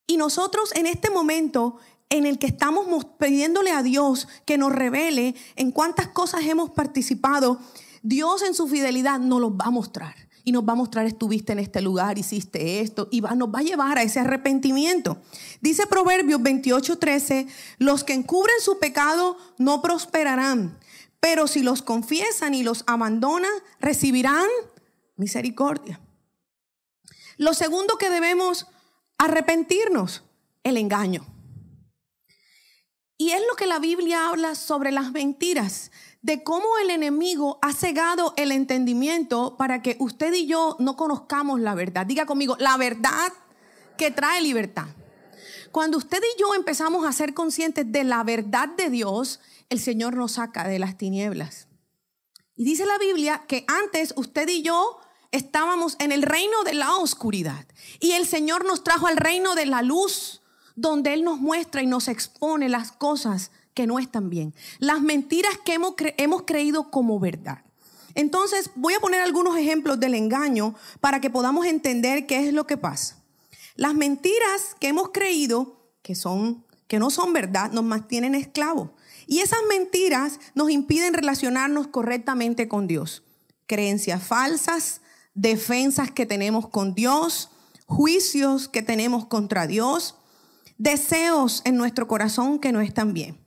[0.07, 1.79] y nosotros en este momento
[2.11, 7.59] en el que estamos pidiéndole a Dios que nos revele en cuántas cosas hemos participado,
[8.03, 10.15] Dios en su fidelidad nos los va a mostrar.
[10.45, 13.63] Y nos va a mostrar, estuviste en este lugar, hiciste esto, y nos va a
[13.63, 15.23] llevar a ese arrepentimiento.
[15.61, 17.47] Dice Proverbios 28:13,
[17.79, 20.79] los que encubren su pecado no prosperarán,
[21.21, 24.49] pero si los confiesan y los abandonan, recibirán
[25.17, 26.01] misericordia.
[27.37, 28.67] Lo segundo que debemos
[29.19, 30.25] arrepentirnos,
[30.65, 31.27] el engaño.
[33.17, 37.73] Y es lo que la Biblia habla sobre las mentiras, de cómo el enemigo ha
[37.73, 42.07] cegado el entendimiento para que usted y yo no conozcamos la verdad.
[42.07, 43.33] Diga conmigo, la verdad
[43.99, 44.87] que trae libertad.
[45.73, 50.17] Cuando usted y yo empezamos a ser conscientes de la verdad de Dios, el Señor
[50.17, 51.67] nos saca de las tinieblas.
[52.55, 54.99] Y dice la Biblia que antes usted y yo
[55.33, 57.67] estábamos en el reino de la oscuridad
[57.99, 60.43] y el Señor nos trajo al reino de la luz
[60.77, 65.59] donde Él nos muestra y nos expone las cosas que no están bien, las mentiras
[65.65, 67.65] que hemos, hemos creído como verdad.
[68.15, 72.67] Entonces, voy a poner algunos ejemplos del engaño para que podamos entender qué es lo
[72.67, 73.23] que pasa.
[73.75, 78.91] Las mentiras que hemos creído que son que no son verdad nos mantienen esclavos.
[79.27, 83.23] Y esas mentiras nos impiden relacionarnos correctamente con Dios.
[83.67, 85.01] Creencias falsas,
[85.33, 87.49] defensas que tenemos con Dios,
[87.87, 90.17] juicios que tenemos contra Dios,
[90.77, 93.42] deseos en nuestro corazón que no están bien.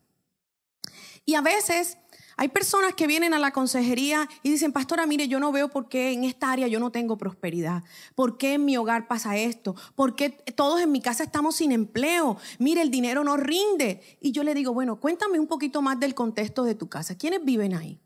[1.26, 1.98] Y a veces
[2.38, 5.88] hay personas que vienen a la consejería y dicen, pastora, mire, yo no veo por
[5.88, 7.84] qué en esta área yo no tengo prosperidad,
[8.14, 11.72] por qué en mi hogar pasa esto, por qué todos en mi casa estamos sin
[11.72, 14.02] empleo, mire, el dinero no rinde.
[14.20, 17.18] Y yo le digo, bueno, cuéntame un poquito más del contexto de tu casa.
[17.18, 18.02] ¿Quiénes viven ahí?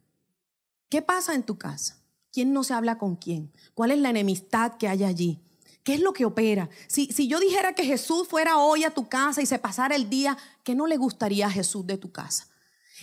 [0.90, 1.98] ¿Qué pasa en tu casa?
[2.32, 3.52] ¿Quién no se habla con quién?
[3.74, 5.42] ¿Cuál es la enemistad que hay allí?
[5.84, 6.70] ¿Qué es lo que opera?
[6.88, 10.08] Si, si yo dijera que Jesús fuera hoy a tu casa y se pasara el
[10.08, 12.49] día, ¿qué no le gustaría a Jesús de tu casa?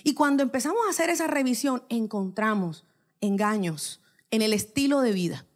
[0.03, 2.85] Y cuando empezamos a hacer esa revisión, encontramos
[3.21, 5.47] engaños en el estilo de vida.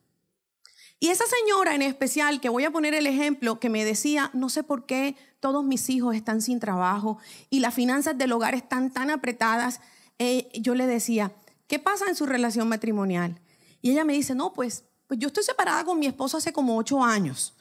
[0.99, 4.51] Y esa señora en especial, que voy a poner el ejemplo, que me decía, no
[4.51, 8.93] sé por qué todos mis hijos están sin trabajo y las finanzas del hogar están
[8.93, 9.81] tan apretadas,
[10.19, 11.33] eh, yo le decía,
[11.69, 13.41] ¿qué pasa en su relación matrimonial?
[13.81, 16.77] Y ella me dice, no, pues pues yo estoy separada con mi esposo hace como
[16.77, 17.53] ocho años,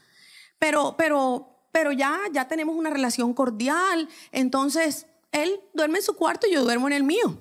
[0.59, 6.47] pero, pero, pero ya, ya tenemos una relación cordial, entonces él duerme en su cuarto
[6.47, 7.37] y yo duermo en el mío.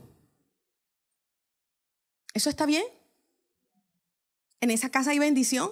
[2.35, 2.85] ¿Eso está bien?
[4.61, 5.70] ¿En esa casa hay bendición?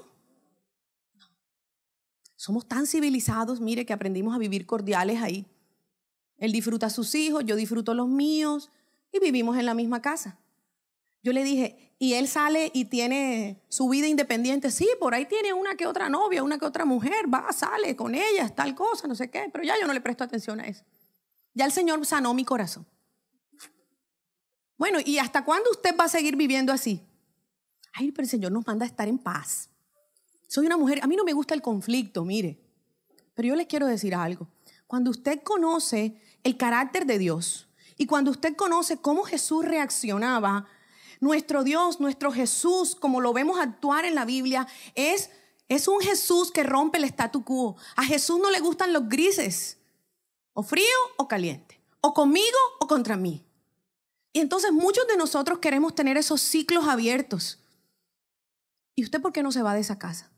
[1.14, 1.26] No.
[2.36, 5.46] Somos tan civilizados, mire, que aprendimos a vivir cordiales ahí.
[6.38, 8.70] Él disfruta a sus hijos, yo disfruto los míos
[9.12, 10.38] y vivimos en la misma casa.
[11.22, 14.70] Yo le dije, y él sale y tiene su vida independiente.
[14.70, 18.14] Sí, por ahí tiene una que otra novia, una que otra mujer, va, sale con
[18.14, 20.84] ella, tal cosa, no sé qué, pero ya yo no le presto atención a eso.
[21.56, 22.86] Ya el Señor sanó mi corazón.
[24.76, 27.00] Bueno, ¿y hasta cuándo usted va a seguir viviendo así?
[27.94, 29.70] Ay, pero el Señor nos manda a estar en paz.
[30.46, 32.60] Soy una mujer, a mí no me gusta el conflicto, mire,
[33.34, 34.46] pero yo les quiero decir algo.
[34.86, 40.66] Cuando usted conoce el carácter de Dios y cuando usted conoce cómo Jesús reaccionaba,
[41.20, 45.30] nuestro Dios, nuestro Jesús, como lo vemos actuar en la Biblia, es,
[45.70, 47.76] es un Jesús que rompe el statu quo.
[47.96, 49.78] A Jesús no le gustan los grises,
[50.56, 53.44] o frío o caliente, o conmigo o contra mí.
[54.32, 57.60] Y entonces muchos de nosotros queremos tener esos ciclos abiertos.
[58.94, 60.32] ¿Y usted por qué no se va de esa casa?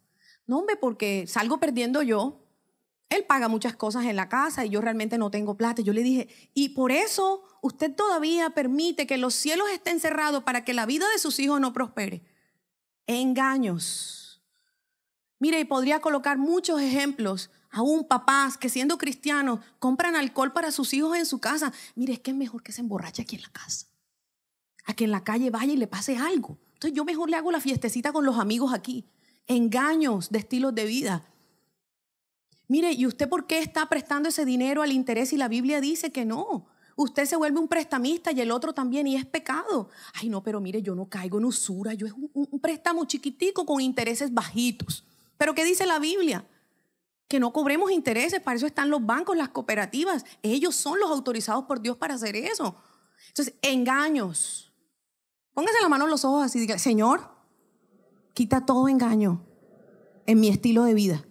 [0.44, 2.44] No, hombre, porque salgo perdiendo yo.
[3.10, 5.82] Él paga muchas cosas en la casa y yo realmente no tengo plata.
[5.82, 10.64] Yo le dije, y por eso usted todavía permite que los cielos estén cerrados para
[10.64, 12.24] que la vida de sus hijos no prospere.
[13.06, 14.42] Engaños.
[15.38, 17.50] Mire, y podría colocar muchos ejemplos.
[17.70, 21.72] Aún papás que siendo cristianos compran alcohol para sus hijos en su casa.
[21.94, 23.86] Mire, es que es mejor que se emborrache aquí en la casa.
[24.86, 26.58] A que en la calle vaya y le pase algo.
[26.74, 29.04] Entonces yo mejor le hago la fiestecita con los amigos aquí
[29.48, 31.24] engaños de estilos de vida.
[32.68, 36.12] Mire, ¿y usted por qué está prestando ese dinero al interés y la Biblia dice
[36.12, 36.66] que no?
[36.96, 39.88] Usted se vuelve un prestamista y el otro también y es pecado.
[40.14, 43.64] Ay, no, pero mire, yo no caigo en usura, yo es un, un préstamo chiquitico
[43.64, 45.04] con intereses bajitos.
[45.38, 46.44] Pero ¿qué dice la Biblia?
[47.28, 50.24] Que no cobremos intereses, para eso están los bancos, las cooperativas.
[50.42, 52.74] Ellos son los autorizados por Dios para hacer eso.
[53.28, 54.72] Entonces, engaños.
[55.52, 57.28] Póngase la mano en los ojos así diga, Señor,
[58.32, 59.44] quita todo engaño
[60.26, 61.27] en mi estilo de vida.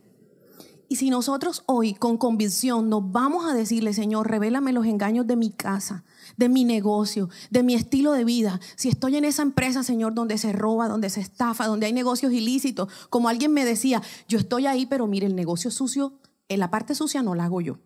[0.90, 5.36] Y si nosotros hoy con convicción nos vamos a decirle, Señor, revélame los engaños de
[5.36, 6.06] mi casa,
[6.38, 8.62] de mi negocio, de mi estilo de vida.
[8.76, 12.32] Si estoy en esa empresa, Señor, donde se roba, donde se estafa, donde hay negocios
[12.32, 16.14] ilícitos, como alguien me decía, yo estoy ahí, pero mire, el negocio sucio,
[16.48, 17.80] en la parte sucia no la hago yo.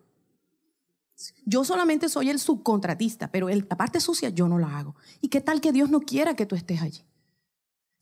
[1.44, 4.94] Yo solamente soy el subcontratista, pero la parte sucia yo no la hago.
[5.20, 7.04] ¿Y qué tal que Dios no quiera que tú estés allí?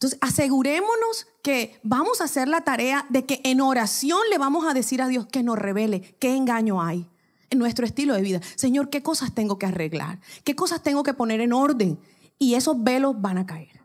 [0.00, 4.72] Entonces, asegurémonos que vamos a hacer la tarea de que en oración le vamos a
[4.72, 7.06] decir a Dios que nos revele qué engaño hay
[7.50, 8.40] en nuestro estilo de vida.
[8.56, 10.18] Señor, ¿qué cosas tengo que arreglar?
[10.42, 12.00] ¿Qué cosas tengo que poner en orden?
[12.38, 13.82] Y esos velos van a caer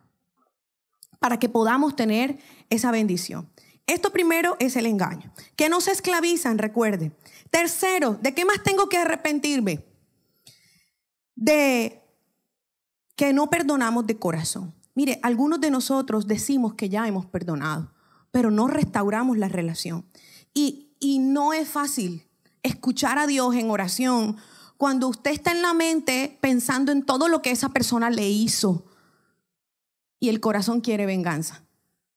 [1.19, 3.49] para que podamos tener esa bendición.
[3.85, 5.33] Esto primero es el engaño.
[5.57, 7.11] Que no se esclavizan, recuerde.
[7.49, 9.83] Tercero, ¿de qué más tengo que arrepentirme?
[11.35, 12.01] De
[13.17, 14.73] que no perdonamos de corazón.
[14.95, 17.93] Mire, algunos de nosotros decimos que ya hemos perdonado,
[18.31, 20.05] pero no restauramos la relación.
[20.53, 22.27] Y, y no es fácil
[22.63, 24.37] escuchar a Dios en oración
[24.77, 28.85] cuando usted está en la mente pensando en todo lo que esa persona le hizo
[30.19, 31.63] y el corazón quiere venganza.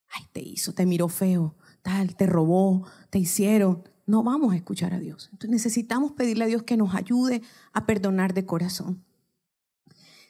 [0.09, 3.83] Ay, te hizo, te miró feo, tal, te robó, te hicieron.
[4.07, 5.29] No vamos a escuchar a Dios.
[5.33, 9.05] Entonces necesitamos pedirle a Dios que nos ayude a perdonar de corazón.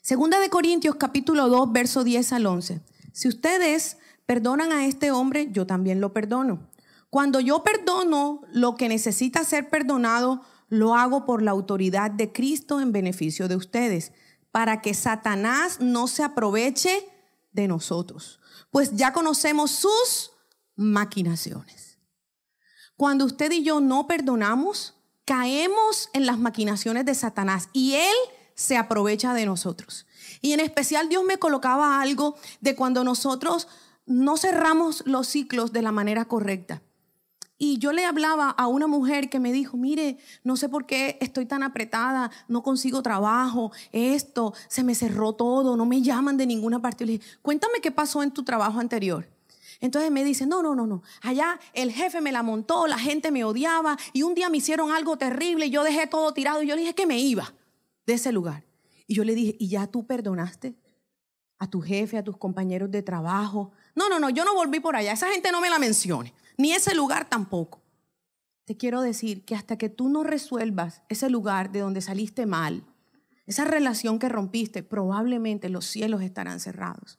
[0.02, 2.80] Segunda de Corintios capítulo 2, verso 10 al 11.
[3.12, 6.70] Si ustedes perdonan a este hombre, yo también lo perdono.
[7.10, 12.80] Cuando yo perdono lo que necesita ser perdonado, lo hago por la autoridad de Cristo
[12.80, 14.12] en beneficio de ustedes,
[14.50, 17.08] para que Satanás no se aproveche
[17.52, 20.32] de nosotros, pues ya conocemos sus
[20.76, 21.98] maquinaciones.
[22.96, 28.14] Cuando usted y yo no perdonamos, caemos en las maquinaciones de Satanás y él
[28.58, 30.04] se aprovecha de nosotros.
[30.40, 33.68] Y en especial Dios me colocaba algo de cuando nosotros
[34.04, 36.82] no cerramos los ciclos de la manera correcta.
[37.56, 41.18] Y yo le hablaba a una mujer que me dijo, mire, no sé por qué
[41.20, 46.46] estoy tan apretada, no consigo trabajo, esto, se me cerró todo, no me llaman de
[46.46, 47.06] ninguna parte.
[47.06, 49.28] le dije, cuéntame qué pasó en tu trabajo anterior.
[49.80, 51.02] Entonces me dice, no, no, no, no.
[51.22, 54.90] Allá el jefe me la montó, la gente me odiaba y un día me hicieron
[54.90, 57.52] algo terrible y yo dejé todo tirado y yo le dije que me iba
[58.08, 58.64] de ese lugar.
[59.06, 60.74] Y yo le dije, ¿y ya tú perdonaste
[61.58, 63.70] a tu jefe, a tus compañeros de trabajo?
[63.94, 65.12] No, no, no, yo no volví por allá.
[65.12, 67.82] Esa gente no me la mencione, ni ese lugar tampoco.
[68.64, 72.82] Te quiero decir que hasta que tú no resuelvas ese lugar de donde saliste mal,
[73.46, 77.18] esa relación que rompiste, probablemente los cielos estarán cerrados.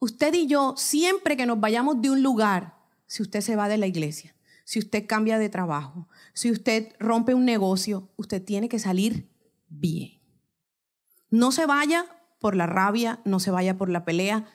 [0.00, 2.74] Usted y yo, siempre que nos vayamos de un lugar,
[3.06, 4.34] si usted se va de la iglesia,
[4.72, 9.28] si usted cambia de trabajo, si usted rompe un negocio, usted tiene que salir
[9.68, 10.22] bien.
[11.28, 12.06] No se vaya
[12.40, 14.46] por la rabia, no se vaya por la pelea.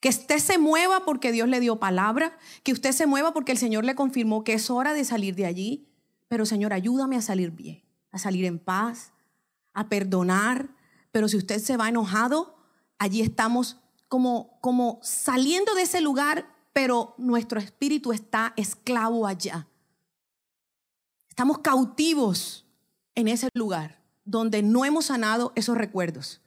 [0.00, 3.58] Que usted se mueva porque Dios le dio palabra, que usted se mueva porque el
[3.58, 5.92] Señor le confirmó que es hora de salir de allí.
[6.28, 9.12] Pero Señor, ayúdame a salir bien, a salir en paz,
[9.74, 10.70] a perdonar.
[11.12, 12.56] Pero si usted se va enojado,
[12.98, 13.76] allí estamos
[14.08, 16.46] como, como saliendo de ese lugar,
[16.82, 19.68] pero nuestro espíritu está esclavo allá.
[21.28, 22.64] Estamos cautivos
[23.14, 26.40] en ese lugar donde no hemos sanado esos recuerdos.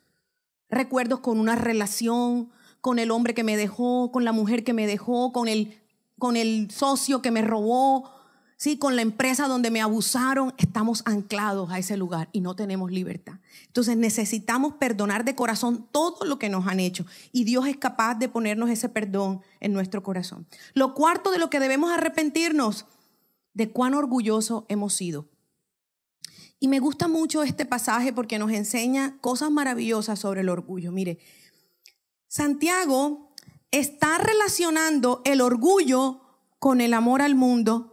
[0.71, 2.49] Recuerdos con una relación,
[2.81, 5.79] con el hombre que me dejó, con la mujer que me dejó, con el,
[6.17, 8.09] con el socio que me robó,
[8.63, 8.77] ¿sí?
[8.77, 10.53] con la empresa donde me abusaron.
[10.57, 13.33] Estamos anclados a ese lugar y no tenemos libertad.
[13.67, 18.15] Entonces necesitamos perdonar de corazón todo lo que nos han hecho y Dios es capaz
[18.15, 20.47] de ponernos ese perdón en nuestro corazón.
[20.73, 22.85] Lo cuarto de lo que debemos arrepentirnos,
[23.53, 25.27] de cuán orgulloso hemos sido.
[26.61, 30.93] Y me gusta mucho este pasaje porque nos enseña cosas maravillosas sobre el orgullo.
[30.93, 31.19] Mire,
[32.29, 33.35] Santiago
[33.71, 36.21] está relacionando el orgullo
[36.59, 37.92] con el amor al mundo,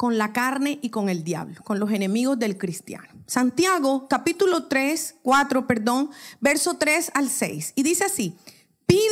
[0.00, 3.22] con la carne y con el diablo, con los enemigos del cristiano.
[3.26, 6.08] Santiago, capítulo 3, 4, perdón,
[6.40, 7.74] verso 3 al 6.
[7.76, 8.34] Y dice así,
[8.86, 9.10] piden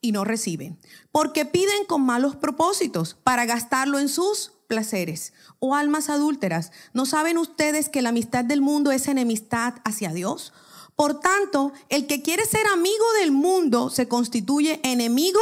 [0.00, 0.78] y no reciben,
[1.10, 6.70] porque piden con malos propósitos para gastarlo en sus placeres o almas adúlteras.
[6.92, 10.52] ¿No saben ustedes que la amistad del mundo es enemistad hacia Dios?
[10.94, 15.40] Por tanto, el que quiere ser amigo del mundo se constituye enemigo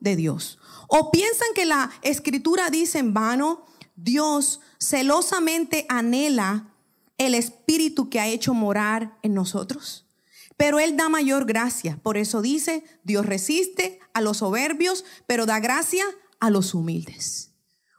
[0.00, 0.58] de Dios.
[0.88, 3.64] ¿O piensan que la escritura dice en vano,
[3.96, 6.68] Dios celosamente anhela
[7.18, 10.06] el espíritu que ha hecho morar en nosotros?
[10.56, 11.98] Pero Él da mayor gracia.
[12.02, 16.04] Por eso dice, Dios resiste a los soberbios, pero da gracia
[16.40, 17.50] a los humildes.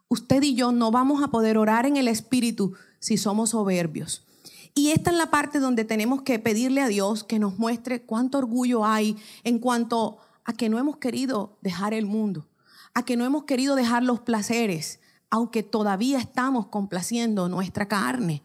[0.08, 4.26] Usted y yo no vamos a poder orar en el espíritu si somos soberbios.
[4.74, 8.38] Y esta es la parte donde tenemos que pedirle a Dios que nos muestre cuánto
[8.38, 12.48] orgullo hay en cuanto a que no hemos querido dejar el mundo,
[12.94, 15.00] a que no hemos querido dejar los placeres,
[15.30, 18.42] aunque todavía estamos complaciendo nuestra carne.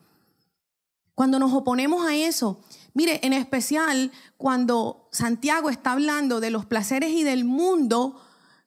[1.15, 2.61] Cuando nos oponemos a eso,
[2.95, 8.21] mire, en especial cuando Santiago está hablando de los placeres y del mundo,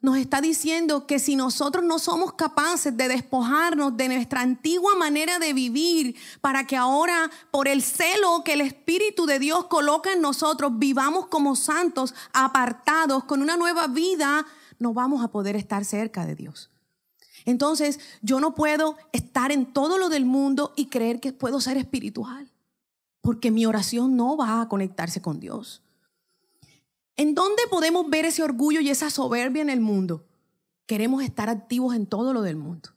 [0.03, 5.39] nos está diciendo que si nosotros no somos capaces de despojarnos de nuestra antigua manera
[5.39, 10.21] de vivir para que ahora por el celo que el Espíritu de Dios coloca en
[10.21, 14.45] nosotros vivamos como santos, apartados, con una nueva vida,
[14.77, 16.72] no vamos a poder estar cerca de Dios.
[17.45, 21.77] Entonces yo no puedo estar en todo lo del mundo y creer que puedo ser
[21.77, 22.51] espiritual,
[23.21, 25.81] porque mi oración no va a conectarse con Dios.
[27.15, 30.25] ¿En dónde podemos ver ese orgullo y esa soberbia en el mundo?
[30.85, 32.89] Queremos estar activos en todo lo del mundo.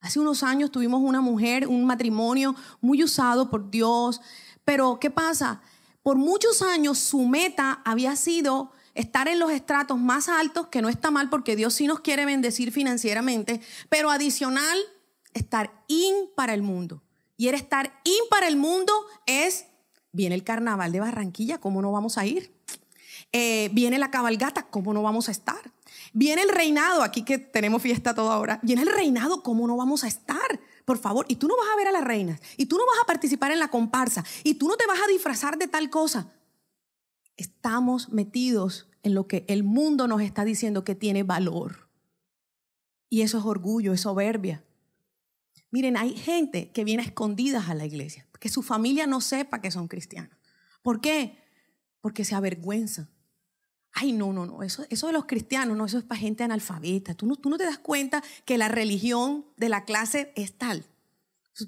[0.00, 4.20] Hace unos años tuvimos una mujer, un matrimonio muy usado por Dios,
[4.64, 5.62] pero ¿qué pasa?
[6.02, 10.88] Por muchos años su meta había sido estar en los estratos más altos, que no
[10.88, 14.78] está mal porque Dios sí nos quiere bendecir financieramente, pero adicional,
[15.32, 17.02] estar in para el mundo.
[17.36, 18.92] Y el estar in para el mundo
[19.26, 19.66] es,
[20.12, 22.54] viene el carnaval de Barranquilla, ¿cómo no vamos a ir?
[23.32, 25.72] Eh, viene la cabalgata, ¿cómo no vamos a estar?
[26.12, 30.04] Viene el reinado, aquí que tenemos fiesta toda hora, viene el reinado, ¿cómo no vamos
[30.04, 30.60] a estar?
[30.84, 33.02] Por favor, y tú no vas a ver a las reinas, y tú no vas
[33.02, 36.28] a participar en la comparsa, y tú no te vas a disfrazar de tal cosa.
[37.36, 41.88] Estamos metidos en lo que el mundo nos está diciendo que tiene valor.
[43.10, 44.64] Y eso es orgullo, es soberbia.
[45.70, 49.70] Miren, hay gente que viene escondidas a la iglesia, que su familia no sepa que
[49.70, 50.36] son cristianos.
[50.82, 51.38] ¿Por qué?
[52.00, 53.08] Porque se avergüenzan
[53.96, 57.14] Ay, no, no, no, eso, eso de los cristianos, no, eso es para gente analfabeta.
[57.14, 60.84] Tú no, tú no te das cuenta que la religión de la clase es tal.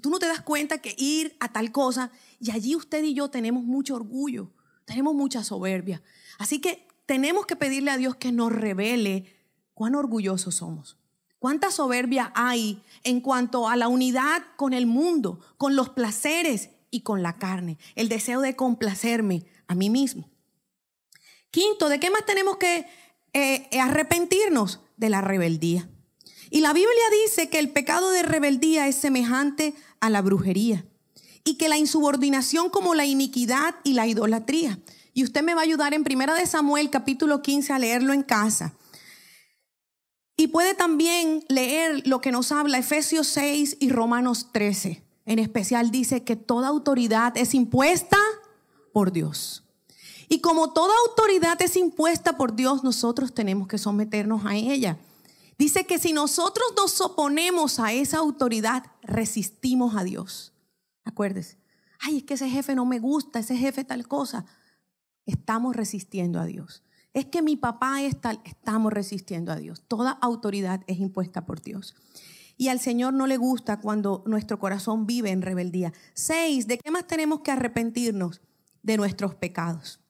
[0.01, 2.11] Tú no te das cuenta que ir a tal cosa,
[2.41, 4.51] y allí usted y yo tenemos mucho orgullo,
[4.87, 6.01] tenemos mucha soberbia.
[6.39, 9.35] Así que tenemos que pedirle a Dios que nos revele
[9.73, 10.97] cuán orgullosos somos.
[11.39, 17.01] ¿Cuánta soberbia hay en cuanto a la unidad con el mundo, con los placeres y
[17.01, 17.77] con la carne?
[17.95, 20.29] El deseo de complacerme a mí mismo.
[21.51, 22.87] Quinto, ¿de qué más tenemos que
[23.33, 24.79] eh, arrepentirnos?
[24.95, 25.87] De la rebeldía.
[26.49, 30.85] Y la Biblia dice que el pecado de rebeldía es semejante a la brujería
[31.47, 34.81] y que la insubordinación como la iniquidad y la idolatría.
[35.13, 38.21] Y usted me va a ayudar en Primera de Samuel capítulo 15 a leerlo en
[38.21, 38.73] casa.
[40.35, 45.01] Y puede también leer lo que nos habla Efesios 6 y Romanos 13.
[45.25, 48.17] En especial dice que toda autoridad es impuesta
[48.91, 49.63] por Dios.
[50.27, 54.97] Y como toda autoridad es impuesta por Dios, nosotros tenemos que someternos a ella.
[55.57, 60.51] Dice que si nosotros nos oponemos a esa autoridad, resistimos a Dios.
[61.07, 61.57] Acuérdese.
[61.99, 64.45] Ay, es que ese jefe no me gusta, ese jefe tal cosa.
[65.25, 66.83] Estamos resistiendo a Dios.
[67.13, 69.83] Es que mi papá es tal, estamos resistiendo a Dios.
[69.87, 71.95] Toda autoridad es impuesta por Dios.
[72.57, 75.93] Y al Señor no le gusta cuando nuestro corazón vive en rebeldía.
[76.13, 78.41] Seis, ¿de qué más tenemos que arrepentirnos?
[78.83, 80.01] De nuestros pecados.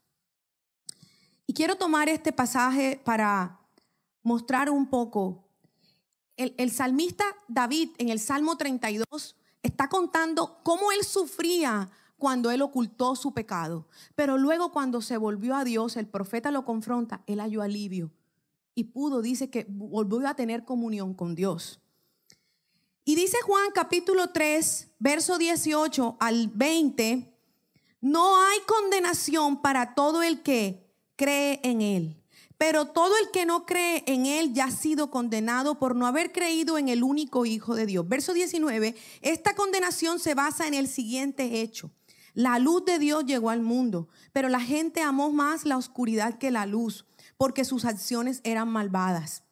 [1.46, 3.62] Y quiero tomar este pasaje para
[4.24, 5.48] mostrar un poco.
[6.36, 9.36] El, el, salmista David en el Salmo 32
[9.68, 13.88] está contando cómo él sufría cuando él ocultó su pecado.
[14.16, 18.12] Pero luego cuando se volvió a Dios, el profeta lo confronta, él halló alivio
[18.78, 21.80] y pudo, dice que volvió a tener comunión con Dios.
[23.04, 27.34] Y dice Juan capítulo 3, verso 18 al 20,
[28.02, 32.17] no hay condenación para todo el que cree en él.
[32.58, 36.32] Pero todo el que no cree en Él ya ha sido condenado por no haber
[36.32, 38.08] creído en el único Hijo de Dios.
[38.08, 41.92] Verso 19, esta condenación se basa en el siguiente hecho.
[42.34, 46.52] La luz de Dios llegó al mundo, pero la gente amó más la oscuridad que
[46.52, 47.06] la luz,
[47.36, 49.44] porque sus acciones eran malvadas.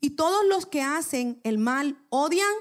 [0.00, 2.54] Y todos los que hacen el mal odian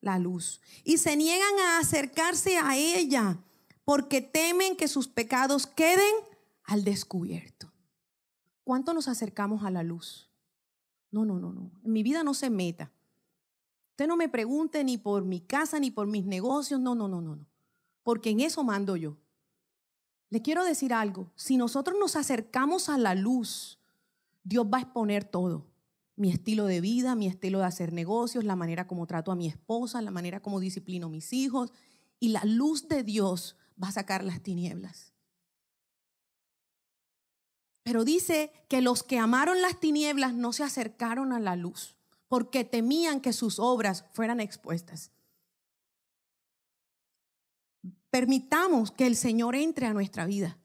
[0.00, 3.38] la luz y se niegan a acercarse a ella,
[3.84, 6.14] porque temen que sus pecados queden
[6.64, 7.72] al descubierto.
[8.68, 10.28] ¿Cuánto nos acercamos a la luz?
[11.10, 11.70] No, no, no, no.
[11.82, 12.92] En mi vida no se meta.
[13.92, 16.78] Usted no me pregunte ni por mi casa ni por mis negocios.
[16.78, 17.46] No, no, no, no, no
[18.08, 19.18] porque en eso mando yo.
[20.30, 23.78] Le quiero decir algo, si nosotros nos acercamos a la luz,
[24.44, 25.66] Dios va a exponer todo.
[26.16, 29.46] Mi estilo de vida, mi estilo de hacer negocios, la manera como trato a mi
[29.46, 31.70] esposa, la manera como disciplino a mis hijos.
[32.18, 35.12] Y la luz de Dios va a sacar las tinieblas.
[37.88, 41.96] Pero dice que los que amaron las tinieblas no se acercaron a la luz
[42.28, 45.10] porque temían que sus obras fueran expuestas.
[48.10, 50.58] Permitamos que el Señor entre a nuestra vida.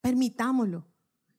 [0.00, 0.88] Permitámoslo.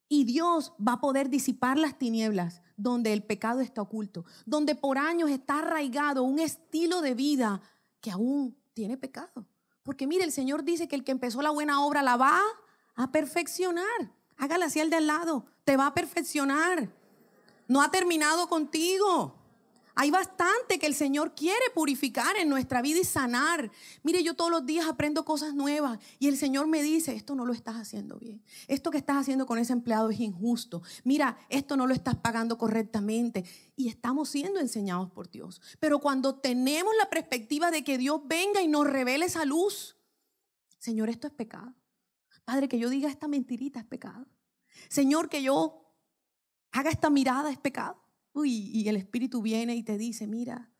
[0.07, 4.97] Y Dios va a poder disipar las tinieblas donde el pecado está oculto, donde por
[4.97, 7.61] años está arraigado un estilo de vida
[7.99, 9.45] que aún tiene pecado.
[9.83, 12.39] Porque mire, el Señor dice que el que empezó la buena obra la va
[12.95, 14.14] a perfeccionar.
[14.37, 16.89] Hágala así al de al lado, te va a perfeccionar.
[17.67, 19.35] No ha terminado contigo.
[19.97, 23.71] Hay bastante que el Señor quiere purificar en nuestra vida y sanar.
[24.03, 27.45] Mire, yo todos los días aprendo cosas nuevas y el Señor me dice, esto no
[27.45, 28.43] lo estás haciendo bien.
[28.67, 30.81] Esto que estás haciendo con ese empleado es injusto.
[31.05, 33.45] Mira, esto no lo estás pagando correctamente.
[33.77, 35.61] Y estamos siendo enseñados por Dios.
[35.79, 39.95] Pero cuando tenemos la perspectiva de que Dios venga y nos revele esa luz,
[40.77, 41.73] Señor, esto es pecado.
[42.45, 44.27] Padre, que yo diga esta mentirita es pecado.
[44.87, 45.93] Señor, que yo
[46.71, 48.01] haga esta mirada es pecado
[48.43, 50.71] y el Espíritu viene y te dice, mira,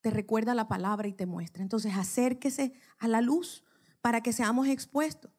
[0.00, 1.62] te recuerda la palabra y te muestra.
[1.62, 3.64] Entonces acérquese a la luz
[4.00, 5.32] para que seamos expuestos.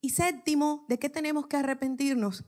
[0.00, 2.44] Y séptimo, ¿de qué tenemos que arrepentirnos?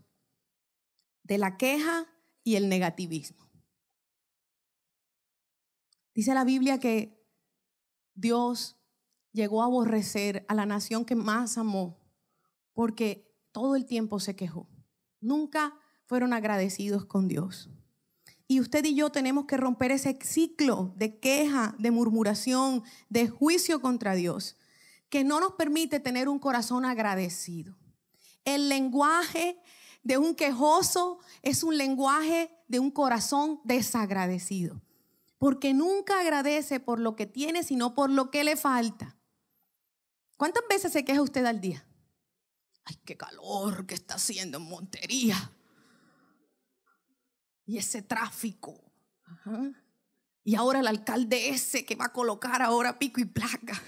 [1.25, 2.07] De la queja
[2.45, 3.51] y el negativismo.
[6.15, 7.27] Dice la Biblia que
[8.15, 8.77] Dios
[9.33, 11.99] llegó a aborrecer a la nación que más amó
[12.77, 14.69] porque todo el tiempo se quejó.
[15.19, 15.75] Nunca
[16.05, 17.71] fueron agradecidos con Dios.
[18.47, 23.81] Y usted y yo tenemos que romper ese ciclo de queja, de murmuración, de juicio
[23.81, 24.57] contra Dios,
[25.09, 27.79] que no nos permite tener un corazón agradecido.
[28.45, 29.59] El lenguaje
[30.03, 34.83] de un quejoso es un lenguaje de un corazón desagradecido,
[35.39, 39.17] porque nunca agradece por lo que tiene, sino por lo que le falta.
[40.37, 41.87] ¿Cuántas veces se queja usted al día?
[42.87, 45.53] Ay, qué calor que está haciendo en Montería
[47.67, 48.81] y ese tráfico.
[50.45, 53.83] Y ahora el alcalde ese que va a colocar ahora pico y placa.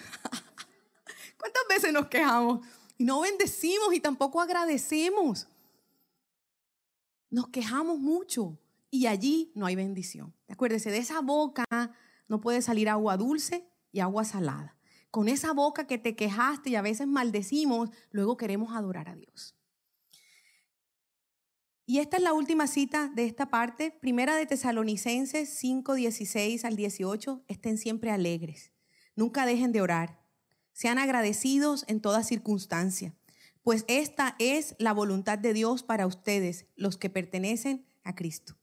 [1.38, 2.66] ¿Cuántas veces nos quejamos?
[2.98, 5.46] Y no bendecimos y tampoco agradecemos.
[7.30, 8.58] Nos quejamos mucho
[8.90, 10.34] y allí no hay bendición.
[10.48, 11.64] Acuérdese, de esa boca
[12.26, 14.77] no puede salir agua dulce y agua salada.
[15.10, 19.54] Con esa boca que te quejaste y a veces maldecimos, luego queremos adorar a Dios.
[21.86, 26.76] Y esta es la última cita de esta parte, primera de Tesalonicenses 5, 16 al
[26.76, 27.44] 18.
[27.48, 28.72] Estén siempre alegres,
[29.16, 30.20] nunca dejen de orar,
[30.74, 33.14] sean agradecidos en toda circunstancia,
[33.62, 38.58] pues esta es la voluntad de Dios para ustedes, los que pertenecen a Cristo.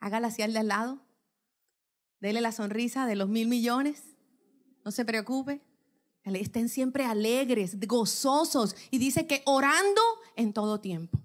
[0.00, 1.06] Hágala así al de al lado,
[2.18, 4.16] dele la sonrisa de los mil millones,
[4.84, 5.62] no se preocupe,
[6.24, 10.00] estén siempre alegres, gozosos, y dice que orando
[10.36, 11.18] en todo tiempo.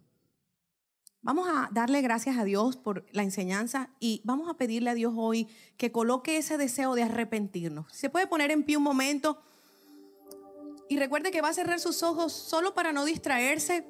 [1.22, 5.14] Vamos a darle gracias a Dios por la enseñanza y vamos a pedirle a Dios
[5.18, 7.92] hoy que coloque ese deseo de arrepentirnos.
[7.92, 9.42] Se puede poner en pie un momento
[10.88, 13.86] y recuerde que va a cerrar sus ojos solo para no distraerse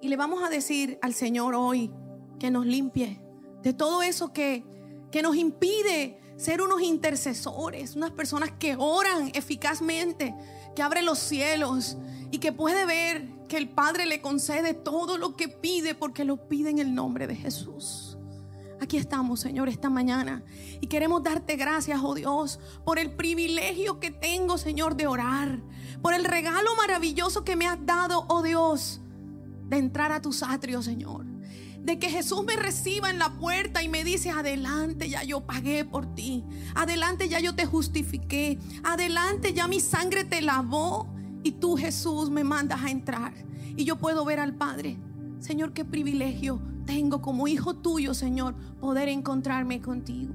[0.00, 1.92] y le vamos a decir al Señor hoy
[2.40, 3.20] que nos limpie
[3.62, 4.64] de todo eso que,
[5.12, 10.34] que nos impide ser unos intercesores, unas personas que oran eficazmente,
[10.74, 11.96] que abren los cielos
[12.32, 16.48] y que puede ver que el Padre le concede todo lo que pide porque lo
[16.48, 18.18] pide en el nombre de Jesús.
[18.80, 20.42] Aquí estamos, Señor, esta mañana.
[20.80, 25.62] Y queremos darte gracias, oh Dios, por el privilegio que tengo, Señor, de orar.
[26.02, 29.00] Por el regalo maravilloso que me has dado, oh Dios,
[29.68, 31.31] de entrar a tus atrios, Señor.
[31.82, 35.84] De que Jesús me reciba en la puerta y me dice, adelante, ya yo pagué
[35.84, 36.44] por ti.
[36.74, 38.58] Adelante, ya yo te justifiqué.
[38.84, 41.12] Adelante, ya mi sangre te lavó.
[41.42, 43.34] Y tú, Jesús, me mandas a entrar.
[43.76, 44.98] Y yo puedo ver al Padre.
[45.40, 50.34] Señor, qué privilegio tengo como hijo tuyo, Señor, poder encontrarme contigo.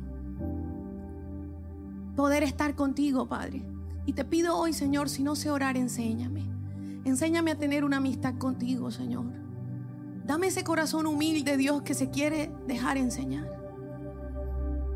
[2.15, 3.63] Poder estar contigo, Padre.
[4.05, 6.45] Y te pido hoy, Señor, si no sé orar, enséñame.
[7.05, 9.46] Enséñame a tener una amistad contigo, Señor.
[10.27, 13.49] Dame ese corazón humilde, Dios, que se quiere dejar enseñar.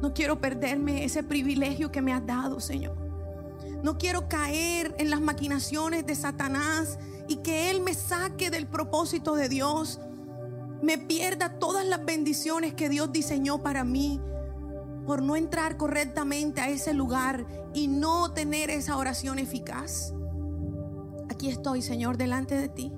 [0.02, 2.98] No quiero perderme ese privilegio que me has dado, Señor.
[3.84, 9.36] No quiero caer en las maquinaciones de Satanás y que Él me saque del propósito
[9.36, 10.00] de Dios
[10.82, 14.20] me pierda todas las bendiciones que Dios diseñó para mí
[15.06, 20.14] por no entrar correctamente a ese lugar y no tener esa oración eficaz.
[21.30, 22.92] Aquí estoy, Señor, delante de ti.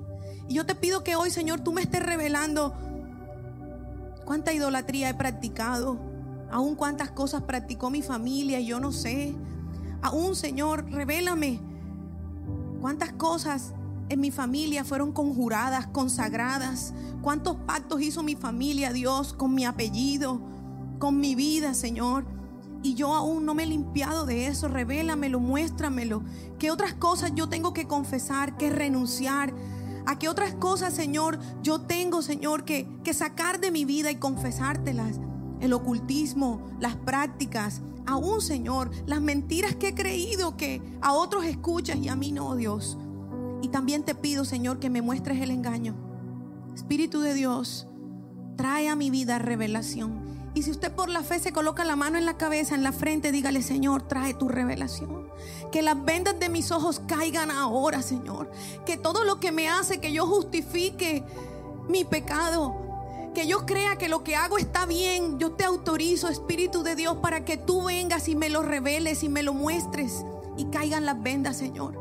[0.48, 2.74] Y yo te pido que hoy, Señor, tú me estés revelando
[4.24, 5.98] cuánta idolatría he practicado,
[6.50, 9.34] aún cuántas cosas practicó mi familia y yo no sé.
[10.02, 11.60] Aún, Señor, revélame
[12.80, 13.72] cuántas cosas
[14.08, 16.92] en mi familia fueron conjuradas, consagradas.
[17.22, 20.42] ¿Cuántos pactos hizo mi familia, Dios, con mi apellido,
[20.98, 22.26] con mi vida, Señor?
[22.82, 24.68] Y yo aún no me he limpiado de eso.
[24.68, 26.22] Revélamelo, muéstramelo.
[26.58, 29.54] ¿Qué otras cosas yo tengo que confesar, que renunciar?
[30.06, 34.16] ¿A qué otras cosas, Señor, yo tengo, Señor, que, que sacar de mi vida y
[34.16, 35.20] confesártelas?
[35.60, 41.96] El ocultismo, las prácticas, aún, Señor, las mentiras que he creído que a otros escuchas
[41.96, 42.98] y a mí no, Dios.
[43.62, 45.94] Y también te pido, Señor, que me muestres el engaño.
[46.74, 47.86] Espíritu de Dios,
[48.56, 50.23] trae a mi vida revelación.
[50.54, 52.92] Y si usted por la fe se coloca la mano en la cabeza, en la
[52.92, 55.28] frente, dígale, Señor, trae tu revelación.
[55.72, 58.50] Que las vendas de mis ojos caigan ahora, Señor.
[58.86, 61.24] Que todo lo que me hace que yo justifique
[61.88, 62.84] mi pecado,
[63.34, 67.16] que yo crea que lo que hago está bien, yo te autorizo, Espíritu de Dios,
[67.16, 70.24] para que tú vengas y me lo reveles y me lo muestres
[70.56, 72.00] y caigan las vendas, Señor.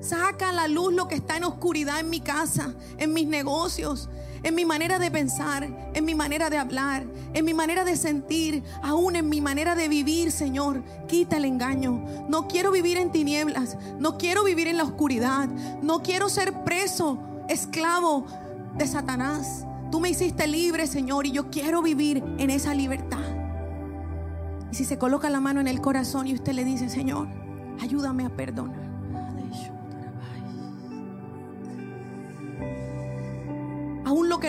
[0.00, 4.08] Saca a la luz lo que está en oscuridad en mi casa, en mis negocios,
[4.46, 8.62] en mi manera de pensar, en mi manera de hablar, en mi manera de sentir,
[8.80, 10.84] aún en mi manera de vivir, Señor.
[11.08, 12.04] Quita el engaño.
[12.28, 15.48] No quiero vivir en tinieblas, no quiero vivir en la oscuridad,
[15.82, 17.18] no quiero ser preso,
[17.48, 18.24] esclavo
[18.76, 19.66] de Satanás.
[19.90, 23.18] Tú me hiciste libre, Señor, y yo quiero vivir en esa libertad.
[24.70, 27.26] Y si se coloca la mano en el corazón y usted le dice, Señor,
[27.80, 28.85] ayúdame a perdonar.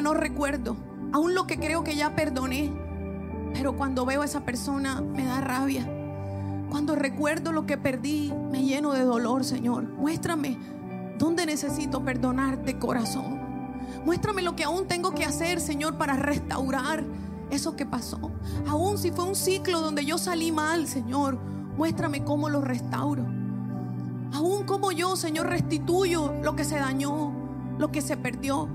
[0.07, 0.77] No recuerdo,
[1.11, 2.71] aún lo que creo que ya perdoné.
[3.53, 5.85] Pero cuando veo a esa persona me da rabia.
[6.69, 9.83] Cuando recuerdo lo que perdí, me lleno de dolor, Señor.
[9.83, 10.57] Muéstrame
[11.17, 13.37] dónde necesito perdonar de corazón.
[14.05, 17.03] Muéstrame lo que aún tengo que hacer, Señor, para restaurar
[17.49, 18.31] eso que pasó.
[18.65, 21.37] Aún si fue un ciclo donde yo salí mal, Señor,
[21.75, 23.25] muéstrame cómo lo restauro.
[24.31, 27.33] Aún como yo, Señor, restituyo lo que se dañó,
[27.77, 28.69] lo que se perdió.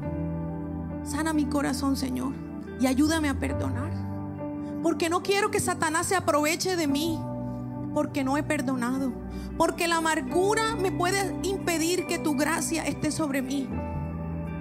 [1.05, 2.33] Sana mi corazón, Señor,
[2.81, 3.93] y ayúdame a perdonar.
[4.83, 7.19] Porque no quiero que Satanás se aproveche de mí,
[7.95, 9.13] porque no he perdonado.
[9.59, 13.69] Porque la amargura me puede impedir que tu gracia esté sobre mí.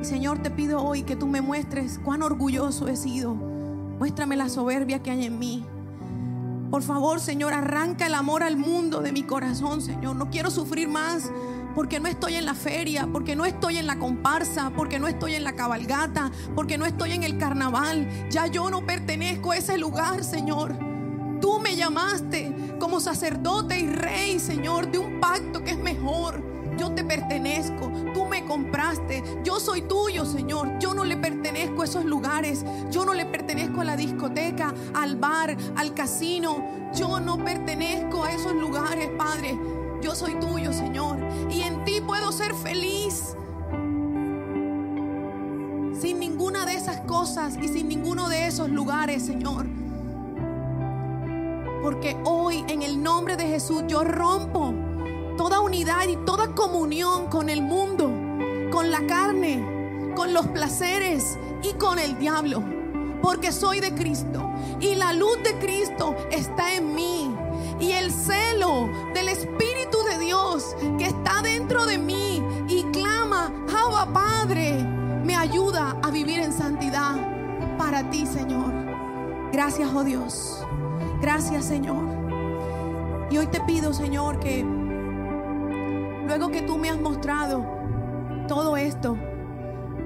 [0.02, 3.34] Y Señor, te pido hoy que tú me muestres cuán orgulloso he sido.
[3.34, 5.66] Muéstrame la soberbia que hay en mí.
[6.72, 10.16] Por favor, Señor, arranca el amor al mundo de mi corazón, Señor.
[10.16, 11.30] No quiero sufrir más
[11.74, 15.36] porque no estoy en la feria, porque no estoy en la comparsa, porque no estoy
[15.36, 18.08] en la cabalgata, porque no estoy en el carnaval.
[18.30, 20.78] Ya yo no pertenezco a ese lugar, Señor.
[21.40, 26.44] Tú me llamaste como sacerdote y rey, Señor, de un pacto que es mejor.
[26.78, 30.80] Yo te pertenezco, tú me compraste, yo soy tuyo, Señor.
[30.80, 35.16] Yo no le pertenezco a esos lugares, yo no le pertenezco a la discoteca, al
[35.16, 36.90] bar, al casino.
[36.94, 39.58] Yo no pertenezco a esos lugares, Padre.
[40.02, 41.18] Yo soy tuyo, Señor.
[41.50, 43.36] Y en ti puedo ser feliz.
[46.00, 49.68] Sin ninguna de esas cosas y sin ninguno de esos lugares, Señor.
[51.84, 54.74] Porque hoy en el nombre de Jesús yo rompo
[55.38, 58.12] toda unidad y toda comunión con el mundo,
[58.72, 62.64] con la carne, con los placeres y con el diablo.
[63.22, 67.36] Porque soy de Cristo y la luz de Cristo está en mí
[67.82, 74.14] y el celo del Espíritu de Dios que está dentro de mí y clama, Abba
[74.14, 74.84] Padre,
[75.26, 77.16] me ayuda a vivir en santidad
[77.78, 78.72] para ti, Señor.
[79.52, 80.64] Gracias, oh Dios.
[81.22, 82.04] Gracias, Señor.
[83.32, 87.66] Y hoy te pido, Señor, que luego que tú me has mostrado
[88.48, 89.18] todo esto,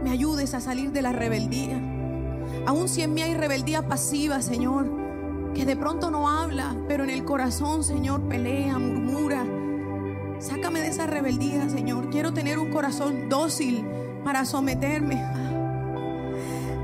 [0.01, 1.81] me ayudes a salir de la rebeldía.
[2.65, 5.04] Aún si en mí hay rebeldía pasiva, Señor
[5.55, 9.43] que de pronto no habla, pero en el corazón, Señor, pelea, murmura.
[10.39, 12.09] Sácame de esa rebeldía, Señor.
[12.11, 13.83] Quiero tener un corazón dócil
[14.23, 15.23] para someterme.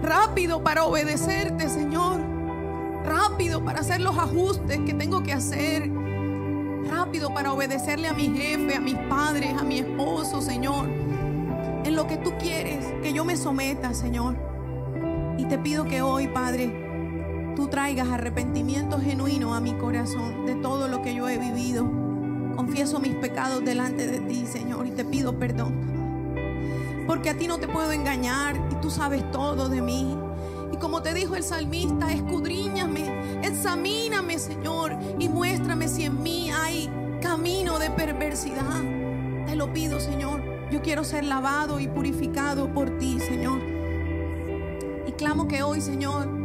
[0.01, 2.21] Rápido para obedecerte, Señor.
[3.03, 5.91] Rápido para hacer los ajustes que tengo que hacer.
[6.89, 10.87] Rápido para obedecerle a mi jefe, a mis padres, a mi esposo, Señor
[11.83, 14.35] en lo que tú quieres que yo me someta, Señor.
[15.37, 16.80] Y te pido que hoy, Padre,
[17.61, 21.85] tú traigas arrepentimiento genuino a mi corazón de todo lo que yo he vivido.
[22.55, 25.75] Confieso mis pecados delante de ti, Señor, y te pido perdón.
[27.05, 30.17] Porque a ti no te puedo engañar y tú sabes todo de mí.
[30.73, 36.89] Y como te dijo el salmista, escudriñame, examíname, Señor, y muéstrame si en mí hay
[37.21, 38.81] camino de perversidad.
[39.45, 40.41] Te lo pido, Señor
[40.71, 43.59] yo quiero ser lavado y purificado por ti, Señor.
[45.05, 46.40] Y clamo que hoy, Señor,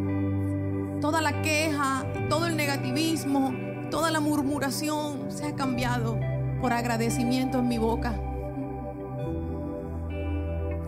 [1.01, 3.55] toda la queja, todo el negativismo,
[3.91, 6.19] toda la murmuración sea cambiado
[6.61, 8.15] por agradecimiento en mi boca.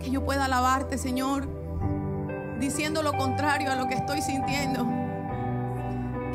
[0.00, 1.48] Que yo pueda alabarte, Señor,
[2.60, 4.86] diciendo lo contrario a lo que estoy sintiendo.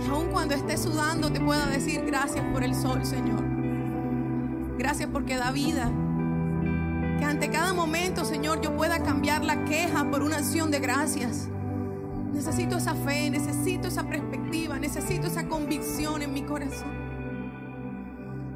[0.02, 3.44] Que aun cuando esté sudando te pueda decir gracias por el sol, Señor.
[4.78, 5.92] Gracias porque da vida
[7.24, 11.50] ante cada momento, Señor, yo pueda cambiar la queja por una acción de gracias.
[12.34, 16.92] Necesito esa fe, necesito esa perspectiva, necesito esa convicción en mi corazón.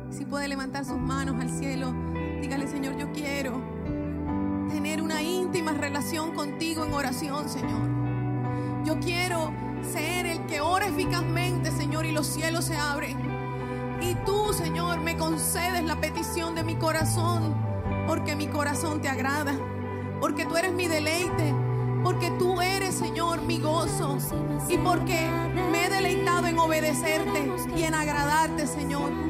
[0.09, 1.93] Si puede levantar sus manos al cielo,
[2.41, 3.61] dígale, Señor, yo quiero
[4.69, 8.83] tener una íntima relación contigo en oración, Señor.
[8.83, 9.53] Yo quiero
[9.83, 13.17] ser el que ora eficazmente, Señor, y los cielos se abren.
[14.01, 17.55] Y tú, Señor, me concedes la petición de mi corazón
[18.07, 19.53] porque mi corazón te agrada,
[20.19, 21.53] porque tú eres mi deleite,
[22.03, 24.17] porque tú eres, Señor, mi gozo,
[24.69, 25.27] y porque
[25.71, 29.26] me he deleitado en obedecerte y en agradarte, Señor.